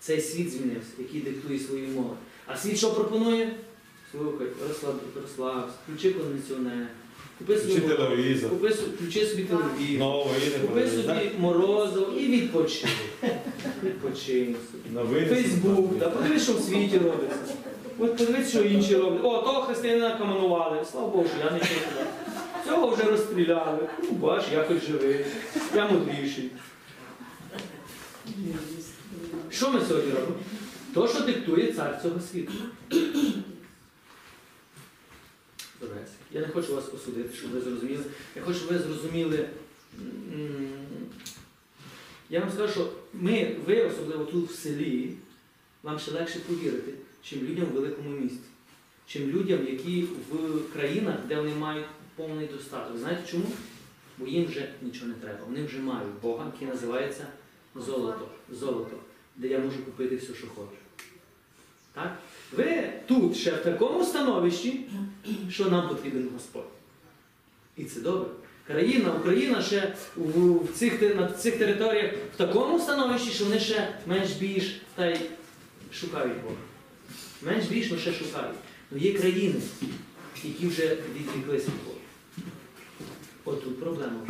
[0.00, 2.16] Цей світ змінився, який диктує свої умови.
[2.46, 3.54] А світ що пропонує?
[4.10, 6.86] Слухай, розслаб, розслабся, включи кондиціонер,
[7.38, 8.50] купи Чи собі, телевізор.
[8.50, 11.16] купи, собі- включи собі телевізор, Новини купи подивись, так?
[11.18, 12.88] собі морозиво і відпочинь.
[13.84, 14.94] Відпочинь собі.
[14.94, 15.26] Новини.
[15.26, 17.36] Фейсбук, да, подивись, що в світі робиться.
[17.98, 19.20] От подивись, що інші роблять.
[19.24, 20.84] О, того християнина каманували.
[20.92, 21.80] Слава Богу, що я не чую.
[22.66, 23.88] Цього вже розстріляли.
[24.02, 25.24] Ну, бач, я хоч живий,
[25.76, 26.50] я мудріший.
[29.50, 30.34] Що ми сьогодні робимо?
[30.94, 32.52] То, що диктує цар цього світу.
[35.80, 38.04] Дорогесі, Я не хочу вас осудити, щоб ви зрозуміли.
[38.36, 39.48] Я хочу, щоб ви зрозуміли.
[42.30, 45.14] Я вам скажу, що ми, ви, особливо тут в селі,
[45.82, 48.48] вам ще легше повірити, чим людям в великому місті,
[49.06, 52.98] чим людям, які в країнах, де вони мають повний достаток.
[52.98, 53.46] Знаєте чому?
[54.18, 55.38] Бо їм вже нічого не треба.
[55.46, 57.26] Вони вже мають Бога, який називається
[57.74, 58.28] золото.
[58.50, 58.96] Золото,
[59.36, 60.76] де я можу купити все, що хочу.
[61.92, 62.18] Так?
[62.52, 64.80] Ви тут ще в такому становищі,
[65.50, 66.70] що нам потрібен Господь.
[67.76, 68.30] І це добре.
[68.66, 73.94] Країна, Україна ще в, в цих, на цих територіях в такому становищі, що вони ще
[74.06, 75.16] менш більш та й
[75.92, 76.54] шукають Бога.
[77.42, 78.56] Менш більш, ще шукають.
[78.90, 79.54] Ну є країни,
[80.44, 81.98] які вже відвіклися від Бога.
[83.44, 84.20] От тут проблема.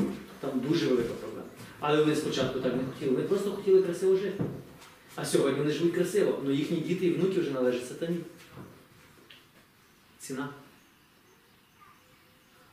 [0.40, 1.46] Там дуже велика проблема.
[1.80, 3.16] Але вони спочатку так не хотіли.
[3.16, 4.44] Вони просто хотіли красиво жити.
[5.16, 8.16] А сьогодні вони живуть красиво, але їхні діти і внуки вже належать сатані.
[10.18, 10.49] Ціна.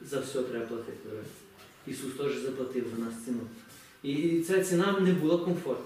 [0.02, 1.10] За все треба платити.
[1.88, 3.40] Ісус теж заплатив за нас ціну.
[4.04, 5.86] І- ця ціна не була комфортна.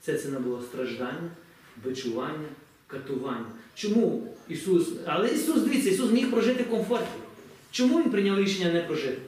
[0.00, 1.30] Ця ціна була страждання,
[1.84, 2.48] бичування,
[2.86, 3.46] катування.
[3.74, 4.88] Чому Ісус?
[5.06, 7.06] Але Ісус, дивіться, Ісус міг прожити в комфорті.
[7.70, 9.18] Чому Він прийняв рішення не прожити?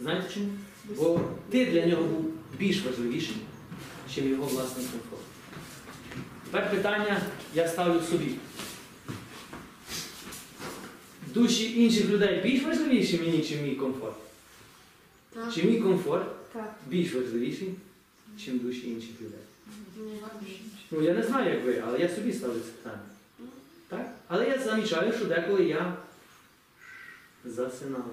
[0.00, 0.48] Знаєте чому?
[0.96, 2.78] Бо ти для нього був більш
[4.16, 5.22] ніж його власний комфорт.
[6.44, 7.20] Тепер питання
[7.54, 8.34] я ставлю собі.
[11.26, 14.16] Душі інших людей більш важливіші мені, ніж мій комфорт?
[15.34, 15.54] Так.
[15.54, 16.74] Чи мій комфорт Так.
[16.86, 17.74] більш важливіший,
[18.36, 19.38] ніж душі інших людей?
[20.90, 23.02] Ну, я не знаю, як ви, але я собі ставлю це питання.
[23.88, 24.12] Так?
[24.28, 25.96] Але я замічаю, що деколи я
[27.44, 28.04] засинаю.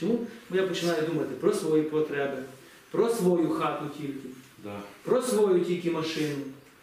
[0.00, 0.26] Чому?
[0.50, 2.42] Бо я починаю думати про свої потреби,
[2.90, 4.28] про свою хату тільки,
[4.64, 4.82] Да.
[5.02, 6.36] про свою тільки машину,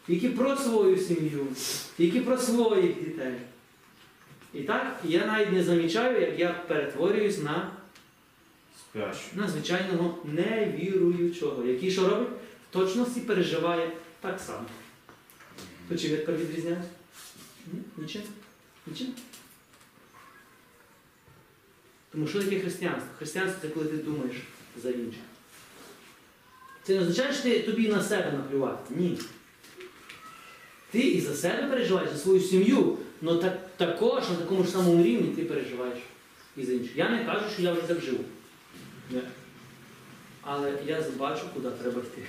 [0.08, 1.48] тільки про свою сім'ю,
[1.98, 3.34] тільки про своїх дітей.
[4.54, 7.72] І так я навіть не замічаю, як я перетворююсь на
[8.80, 9.28] Спящу.
[9.34, 12.30] на звичайного невіруючого, який що робить?
[12.70, 14.66] В точності переживає так само.
[15.90, 16.84] То чи тепер відрізняєте?
[17.98, 18.22] Нічим?
[18.88, 19.08] Нічим?
[22.12, 23.10] Тому що таке християнство?
[23.18, 24.36] Християнство це коли ти думаєш
[24.82, 25.22] за інших.
[26.84, 28.94] Це не означає, що ти, тобі на себе наплювати.
[28.96, 29.20] Ні.
[30.92, 35.04] Ти і за себе переживаєш, за свою сім'ю, але так, також на такому ж самому
[35.04, 35.98] рівні ти переживаєш
[36.58, 36.98] і за інших.
[36.98, 38.24] Я не кажу, що я вже так живу.
[39.12, 39.22] Ні.
[40.42, 42.22] Але я бачу, куди треба йти.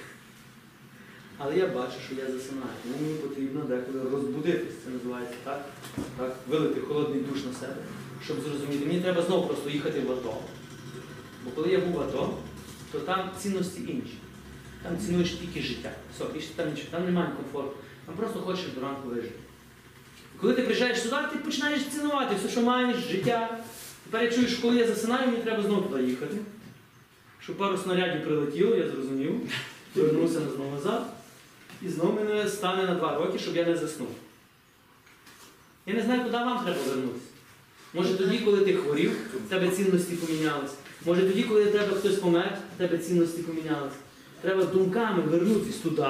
[1.38, 2.72] Але я бачу, що я засинаю.
[2.82, 5.64] Тому Мені потрібно деколи розбудитись, це називається так.
[6.18, 6.36] так.
[6.48, 7.76] Вилити холодний душ на себе,
[8.24, 8.86] щоб зрозуміти.
[8.86, 10.36] Мені треба знову просто їхати в АТО.
[11.44, 12.34] Бо коли я був в АТО,
[12.92, 14.18] то там цінності інші.
[14.82, 15.92] Там цінуєш тільки життя.
[16.14, 17.76] Все, більше там нічого, там немає комфорту.
[18.06, 19.34] Там просто хочеш до ранку вижити.
[20.40, 23.58] Коли ти приїжджаєш сюди, ти починаєш цінувати все, що маєш, життя.
[24.04, 26.36] Тепер я чую, що коли я засинаю, мені треба знову туди їхати.
[27.42, 29.40] Щоб пару снарядів прилетіло, я зрозумів.
[29.94, 31.06] Повернувся знову назад.
[31.82, 34.08] І знову мене стане на два роки, щоб я не заснув.
[35.86, 37.24] Я не знаю, куди вам треба вернутися.
[37.94, 39.12] Може тоді, коли ти хворів,
[39.46, 40.72] в тебе цінності помінялись.
[41.04, 43.92] Може тоді, коли тебе хтось помер, в тебе цінності помінялись.
[44.42, 46.06] Треба думками вернутися туди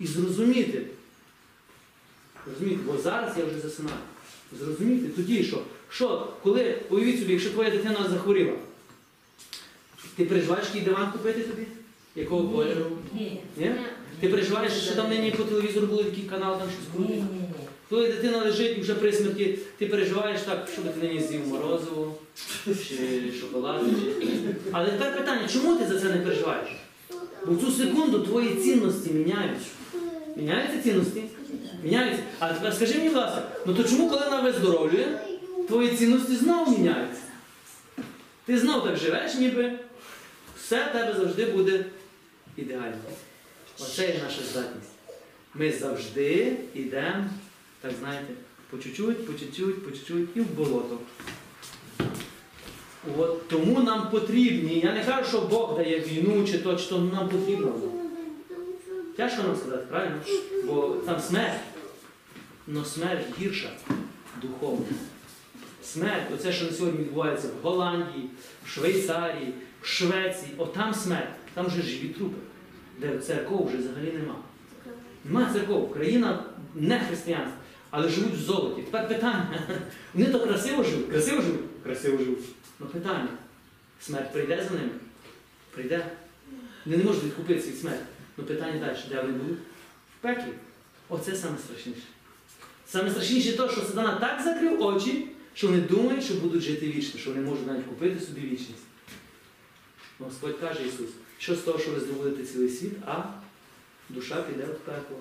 [0.00, 0.82] і зрозуміти.
[2.46, 3.96] Розумієте, бо зараз я вже засинаю.
[4.58, 8.52] Зрозуміти тоді, що, що коли, уявіть собі, якщо твоя дитина захворіла,
[10.16, 11.62] ти переживаєш, який диван купити тобі?
[12.16, 12.86] Якого кольору?
[13.14, 13.40] Ні.
[13.56, 13.74] Ні?
[14.20, 17.24] Ти переживаєш, що там нині по телевізору було такий канал, там щось крутить?
[17.88, 22.14] Коли дитина лежить вже при смерті, ти переживаєш так, щоб ти нині з'їв морозиво,
[22.64, 23.80] чи шоколад.
[24.20, 24.54] Чи...
[24.72, 26.68] Але тепер питання, чому ти за це не переживаєш?
[27.46, 29.66] Бо в цю секунду твої цінності міняються.
[30.36, 31.22] Міняються цінності?
[31.84, 32.22] Міняються.
[32.38, 35.18] А тепер скажи мені, будь ласка, ну то чому, коли вона виздоровлює,
[35.68, 37.22] твої цінності знову міняються?
[38.44, 39.72] Ти знов так живеш, ніби
[40.56, 41.84] все в тебе завжди буде
[42.56, 42.96] ідеально.
[43.80, 44.90] Оце є наша здатність.
[45.54, 47.24] Ми завжди йдемо
[47.80, 48.32] так знаєте,
[48.70, 50.98] по чуть-чуть, по чуть-чуть, по чуть-чуть і в болото.
[53.18, 54.80] От тому нам потрібні.
[54.80, 57.72] Я не кажу, що Бог дає війну чи то, чи то нам потрібно.
[59.16, 60.16] Тяжко нам сказати, правильно?
[60.66, 61.60] Бо там смерть.
[62.66, 63.68] Но смерть гірша
[64.42, 64.86] духовна.
[65.82, 68.30] Смерть, оце, що на сьогодні відбувається в Голландії,
[68.64, 72.36] в Швейцарії, в Швеції, отам смерть, там вже живі трупи,
[73.00, 74.34] де церков вже взагалі нема.
[75.24, 76.44] Нема церков, країна
[76.74, 77.56] не християнська,
[77.90, 78.82] але живуть в золоті.
[78.82, 79.60] Тепер питання.
[80.14, 82.44] Вони то красиво живуть, красиво живуть, красиво живуть.
[82.80, 83.28] Ну питання.
[84.00, 84.90] Смерть прийде за ними?
[85.70, 86.10] Прийде.
[86.84, 88.04] Вони не можуть відкупитися від смерті.
[88.36, 89.58] Ну питання далі, де вони будуть?
[90.18, 90.52] В пеклі.
[91.08, 92.02] Оце саме страшніше.
[92.86, 97.20] Саме страшніше те, що сатана так закрив очі, що вони думають, що будуть жити вічно,
[97.20, 98.82] що вони можуть навіть купити собі вічність.
[100.18, 103.22] Ну, Господь каже Ісус, що з того, що ви здобудете цілий світ, а
[104.08, 105.16] душа піде в пекло.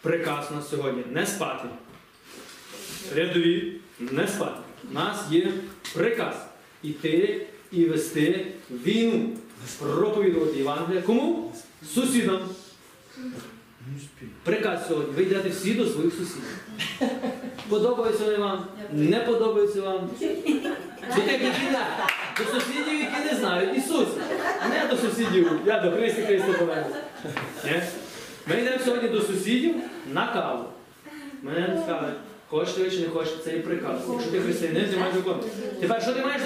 [0.00, 1.68] Приказ у нас сьогодні не спати.
[3.16, 4.60] Рядові не спати.
[4.90, 5.48] У нас є
[5.94, 6.34] приказ
[6.82, 9.28] іти і вести війну,
[9.78, 11.02] проповідувати Євангелія.
[11.02, 11.52] Кому?
[11.94, 12.40] Сусідам.
[14.44, 15.12] Приказ сьогодні.
[15.16, 16.58] Ви йдете всі до своїх сусідів.
[17.68, 18.66] Подобається вони вам?
[18.92, 20.10] Не подобається вам?
[21.16, 21.86] До тих, які не
[22.38, 24.20] до сусідів, які не знають Ісуса.
[24.70, 25.50] Не до сусідів.
[25.66, 26.96] Я до Христі Христа поверну.
[27.64, 27.82] Ні?
[28.46, 29.74] Ми йдемо сьогодні до сусідів
[30.12, 30.64] на каву.
[31.42, 32.14] Мене скажуть,
[32.52, 34.00] хочете ви чи не хочете, це і приказ.
[34.12, 35.48] Якщо ти християнин, ти маєш виконувати.
[35.80, 36.42] Тепер що ти маєш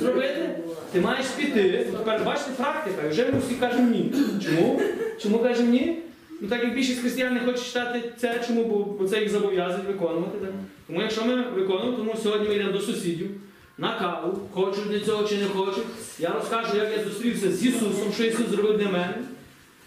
[0.00, 0.50] зробити?
[0.92, 1.86] Ти маєш піти.
[1.92, 4.12] Тепер бачите практика, і вже ми всі кажемо ні.
[4.44, 4.80] Чому?
[5.22, 5.98] Чому кажемо ні?
[6.40, 8.64] Ну так як більшість християн не хочуть читати це, чому?
[8.64, 10.38] Бо, бо це їх зобов'язують виконувати.
[10.38, 10.50] Так?
[10.86, 13.30] Тому якщо ми виконуємо, тому сьогодні ми йдемо до сусідів
[13.78, 15.84] на каву, хочуть для цього чи не хочуть.
[16.18, 19.14] Я розкажу, як я зустрівся з Ісусом, що Ісус зробив для мене.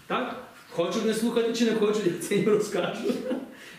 [0.06, 0.36] Так?
[0.70, 3.12] Хочуть не слухати чи не хочуть, я це їм розкажу.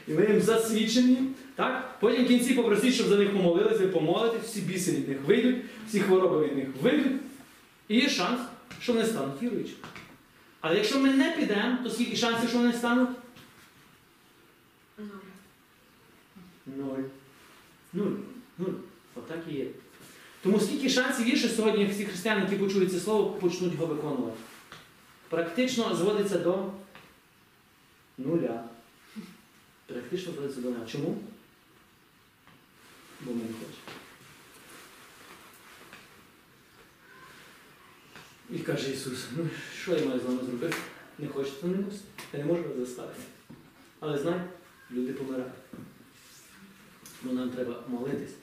[0.07, 1.17] І ми їм засвідчені.
[1.55, 1.97] Так?
[1.99, 5.55] Потім в кінці попросіть, щоб за них помолилися, ви всі біси від них вийдуть,
[5.87, 7.21] всі хвороби від них вийдуть.
[7.87, 8.39] І є шанс,
[8.79, 9.77] що вони стануть віруючими.
[10.61, 13.09] Але якщо ми не підемо, то скільки шансів, що вони стануть?
[16.65, 17.03] Нуль.
[17.93, 18.11] Нуль.
[18.57, 18.73] Нуль.
[19.15, 19.65] Отак і є.
[20.43, 24.37] Тому скільки шансів є, що сьогодні всі християни, які почують це слово, почнуть його виконувати?
[25.29, 26.71] Практично зводиться до
[28.17, 28.63] нуля.
[29.85, 30.85] Практично зводиться до нуля.
[30.91, 31.17] Чому?
[33.25, 34.01] Бо ми не хочемо.
[38.49, 39.49] І каже Ісус, ну
[39.81, 40.77] що я маю з вами зробити?
[41.19, 42.03] Не хочете, то не мусите.
[42.33, 43.21] Я не можу вас заставити.
[43.99, 44.41] Але знай,
[44.91, 45.53] люди помирають.
[47.23, 48.33] Бо нам треба молитись,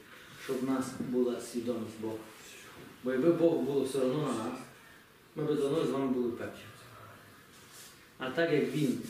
[0.44, 2.18] щоб в нас була свідомість Бога.
[3.04, 4.60] Бо якби Богу було все одно на нас,
[5.36, 6.60] ми б давно з вами були в пеклі.
[8.18, 9.02] А так як Він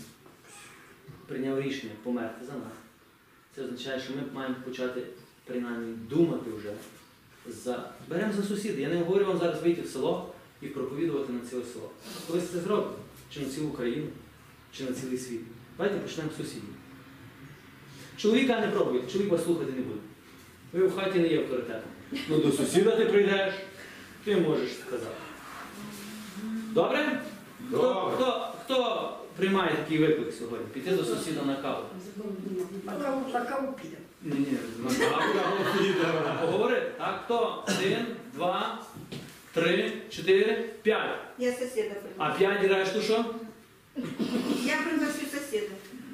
[1.26, 2.72] прийняв рішення померти за нас,
[3.54, 5.02] це означає, що ми маємо почати
[5.48, 6.72] принаймні думати вже
[7.52, 7.90] за.
[8.08, 8.82] Беремо за сусіди.
[8.82, 10.32] Я не говорю вам зараз вийти в село
[10.62, 11.90] і проповідувати на ціле село.
[12.26, 12.92] Колись це зробимо.
[13.30, 14.06] Чи на цілу Україну,
[14.72, 15.40] чи на цілий світ.
[15.76, 16.74] Давайте почнемо з сусідів.
[18.16, 20.00] Чоловіка не пробуйте, чоловік вас слухати не буде.
[20.72, 21.90] Ви в хаті не є авторитетом.
[22.28, 23.54] Ну до сусіда ти прийдеш,
[24.24, 25.16] ти можеш сказати.
[26.72, 27.22] Добре?
[27.60, 28.14] Добре.
[28.16, 30.66] хто, хто приймає такий виклик сьогодні?
[30.72, 31.84] Піти до сусіда на каву?
[34.22, 34.56] Ні, ні,
[36.40, 36.70] каву.
[36.98, 37.64] Так, хто?
[37.68, 38.78] Один, два,
[39.52, 41.18] три, чотири, п'ять.
[41.38, 43.24] Я соседа А п'ять решту що?
[44.64, 45.66] Я приглашу соседа.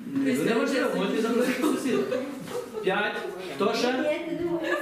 [0.07, 2.03] Не важливо, можете запросити сусіда.
[2.85, 3.17] П'ять.
[3.57, 3.93] Хто ще?
[3.93, 4.39] Ні,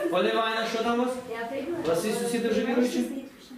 [0.08, 1.14] Івановна, що там у вас?
[1.84, 3.04] У вас всі сусіди вже віруючі?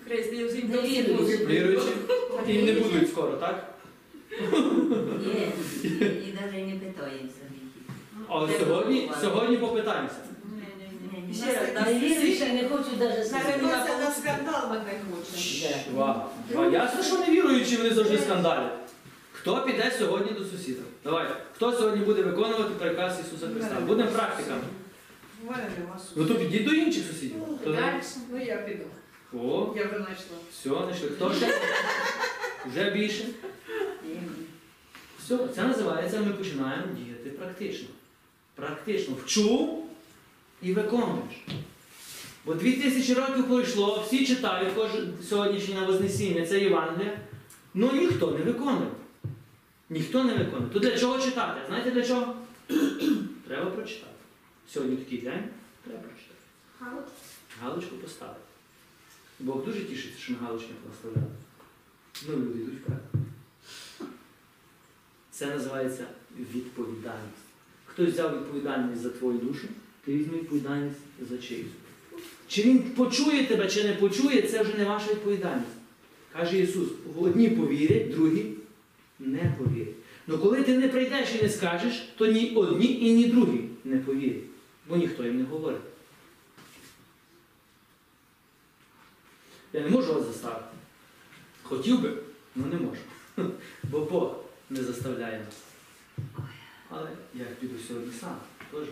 [0.06, 1.46] Не віруючи.
[1.46, 1.88] Віруючі?
[2.48, 3.74] І не будуть скоро, так?
[4.40, 5.48] Ні,
[6.02, 7.43] і навіть не питаємося.
[8.28, 10.14] Але сьогодні, сьогодні попитаємося.
[11.34, 13.32] Ще раз, не віруючи, не хочу навіть
[14.00, 15.70] на скандал, мы не хочем.
[15.90, 16.28] Два.
[16.50, 16.66] Два.
[16.66, 18.72] Ясно, що не віруючі, вони завжди скандалять.
[19.32, 20.82] Хто піде сьогодні до сусіда?
[21.04, 21.34] Давайте.
[21.54, 23.80] Хто сьогодні буде виконувати приказ Ісуса Христа?
[23.80, 24.62] Будемо практиками.
[25.46, 27.36] У мене нема Ну то підіть до інших сусідів.
[27.64, 28.00] Далі?
[28.32, 28.84] Ну я піду.
[29.32, 30.36] О, Я вже знайшла.
[30.52, 31.08] все, знайшли.
[31.08, 31.60] Хто ще?
[32.72, 33.24] Вже більше.
[35.24, 37.88] Все, це називається, ми починаємо діяти практично.
[38.54, 39.14] Практично.
[39.24, 39.90] Вчув
[40.62, 41.34] і виконуєш.
[42.46, 44.72] Бо дві тисячі років пройшло, всі читають
[45.28, 47.18] сьогоднішнє на Вознесіння, це Євангелія,
[47.74, 48.90] ну ніхто не виконує.
[49.90, 50.70] Ніхто не виконує.
[50.72, 51.60] То для чого читати?
[51.66, 52.34] Знаєте для чого?
[53.48, 54.12] Треба прочитати.
[54.72, 55.44] Сьогодні такий день,
[55.84, 56.40] треба прочитати.
[57.62, 58.40] Галочку поставити.
[59.40, 61.36] Бог дуже тішиться, що ми галочки поставляємо.
[62.28, 63.00] Ну, люди йдуть вперед.
[65.30, 66.06] Це називається
[66.38, 67.43] відповідальність.
[67.94, 69.68] Хтось взяв відповідальність за твою душу,
[70.04, 70.98] ти візьми відповідальність
[71.30, 71.66] за чиюсь.
[72.48, 75.68] Чи він почує тебе, чи не почує, це вже не ваша відповідальність.
[76.32, 76.88] Каже Ісус,
[77.20, 78.46] одні повірять, другі
[79.18, 79.94] не повірять.
[80.26, 83.98] Ну коли ти не прийдеш і не скажеш, то ні одні і ні другі не
[83.98, 84.42] повірять,
[84.88, 85.80] бо ніхто їм не говорить.
[89.72, 90.64] Я не можу вас заставити.
[91.62, 92.12] Хотів би,
[92.56, 93.00] але не можу.
[93.82, 94.36] Бо Бог
[94.70, 95.54] не заставляє нас.
[96.96, 98.36] Але я піду сьогодні сам
[98.72, 98.88] теж.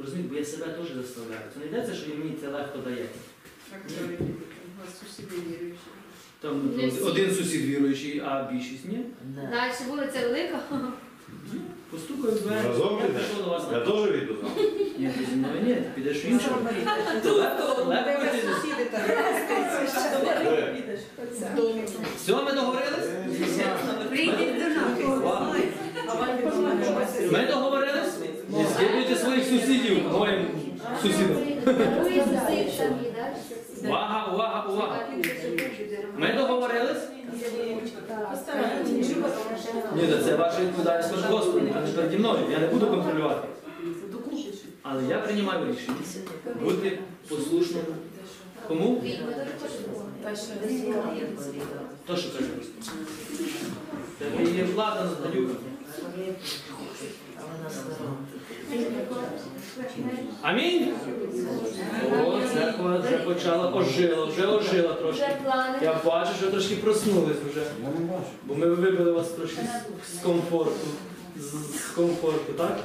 [0.00, 1.40] Розумієте, бо я себе теж заставляю.
[1.54, 3.20] Це не йдеться, що мені це легко дається.
[3.70, 5.78] Так, чоловіки, у вас сусіди віруючі.
[6.40, 7.00] Там Не всі.
[7.00, 9.04] один сусід віруючий, а більшість ні.
[9.50, 10.60] Далі вулиця велика.
[11.90, 12.66] Постукаю в двері.
[12.68, 13.22] Разом я підеш?
[13.22, 14.54] прийшов до вас Я на теж віду з вами.
[14.98, 16.50] Ні, ти зі мною ні, ти підеш в іншу.
[17.24, 18.40] Легко, ти.
[18.40, 19.02] Сусіди там.
[22.16, 23.08] Все, ми договорились?
[24.08, 25.85] Прийдіть до нас.
[27.30, 28.14] Ми договорились?
[28.48, 30.46] Не згідуйте своїх сусідів моїм
[31.02, 31.36] сусідам.
[33.84, 35.00] Увага, увага, увага.
[36.18, 37.02] Ми договорились?
[39.96, 42.38] Ні, це ваша відповідальність перед Господом, а не переді мною.
[42.50, 43.48] Я не буду контролювати.
[44.82, 45.96] Але я приймаю рішення
[46.62, 46.98] бути
[47.28, 47.84] послушним.
[48.68, 49.02] Кому?
[52.06, 52.94] То, що каже Господь.
[54.18, 55.75] Тебе є влада над гадюками.
[60.42, 60.94] Амінь.
[62.26, 65.22] О, церква вже почала ожила, вже ожила трошки.
[65.82, 67.62] Я бачу, що трошки проснулись вже.
[68.44, 70.86] Бо ми вибили вас трошки з- з комфорту.
[71.36, 72.78] З, з комфорту, так?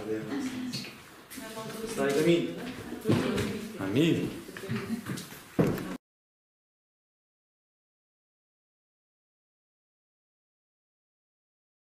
[1.96, 2.48] Так, амінь.
[3.92, 4.30] Амінь.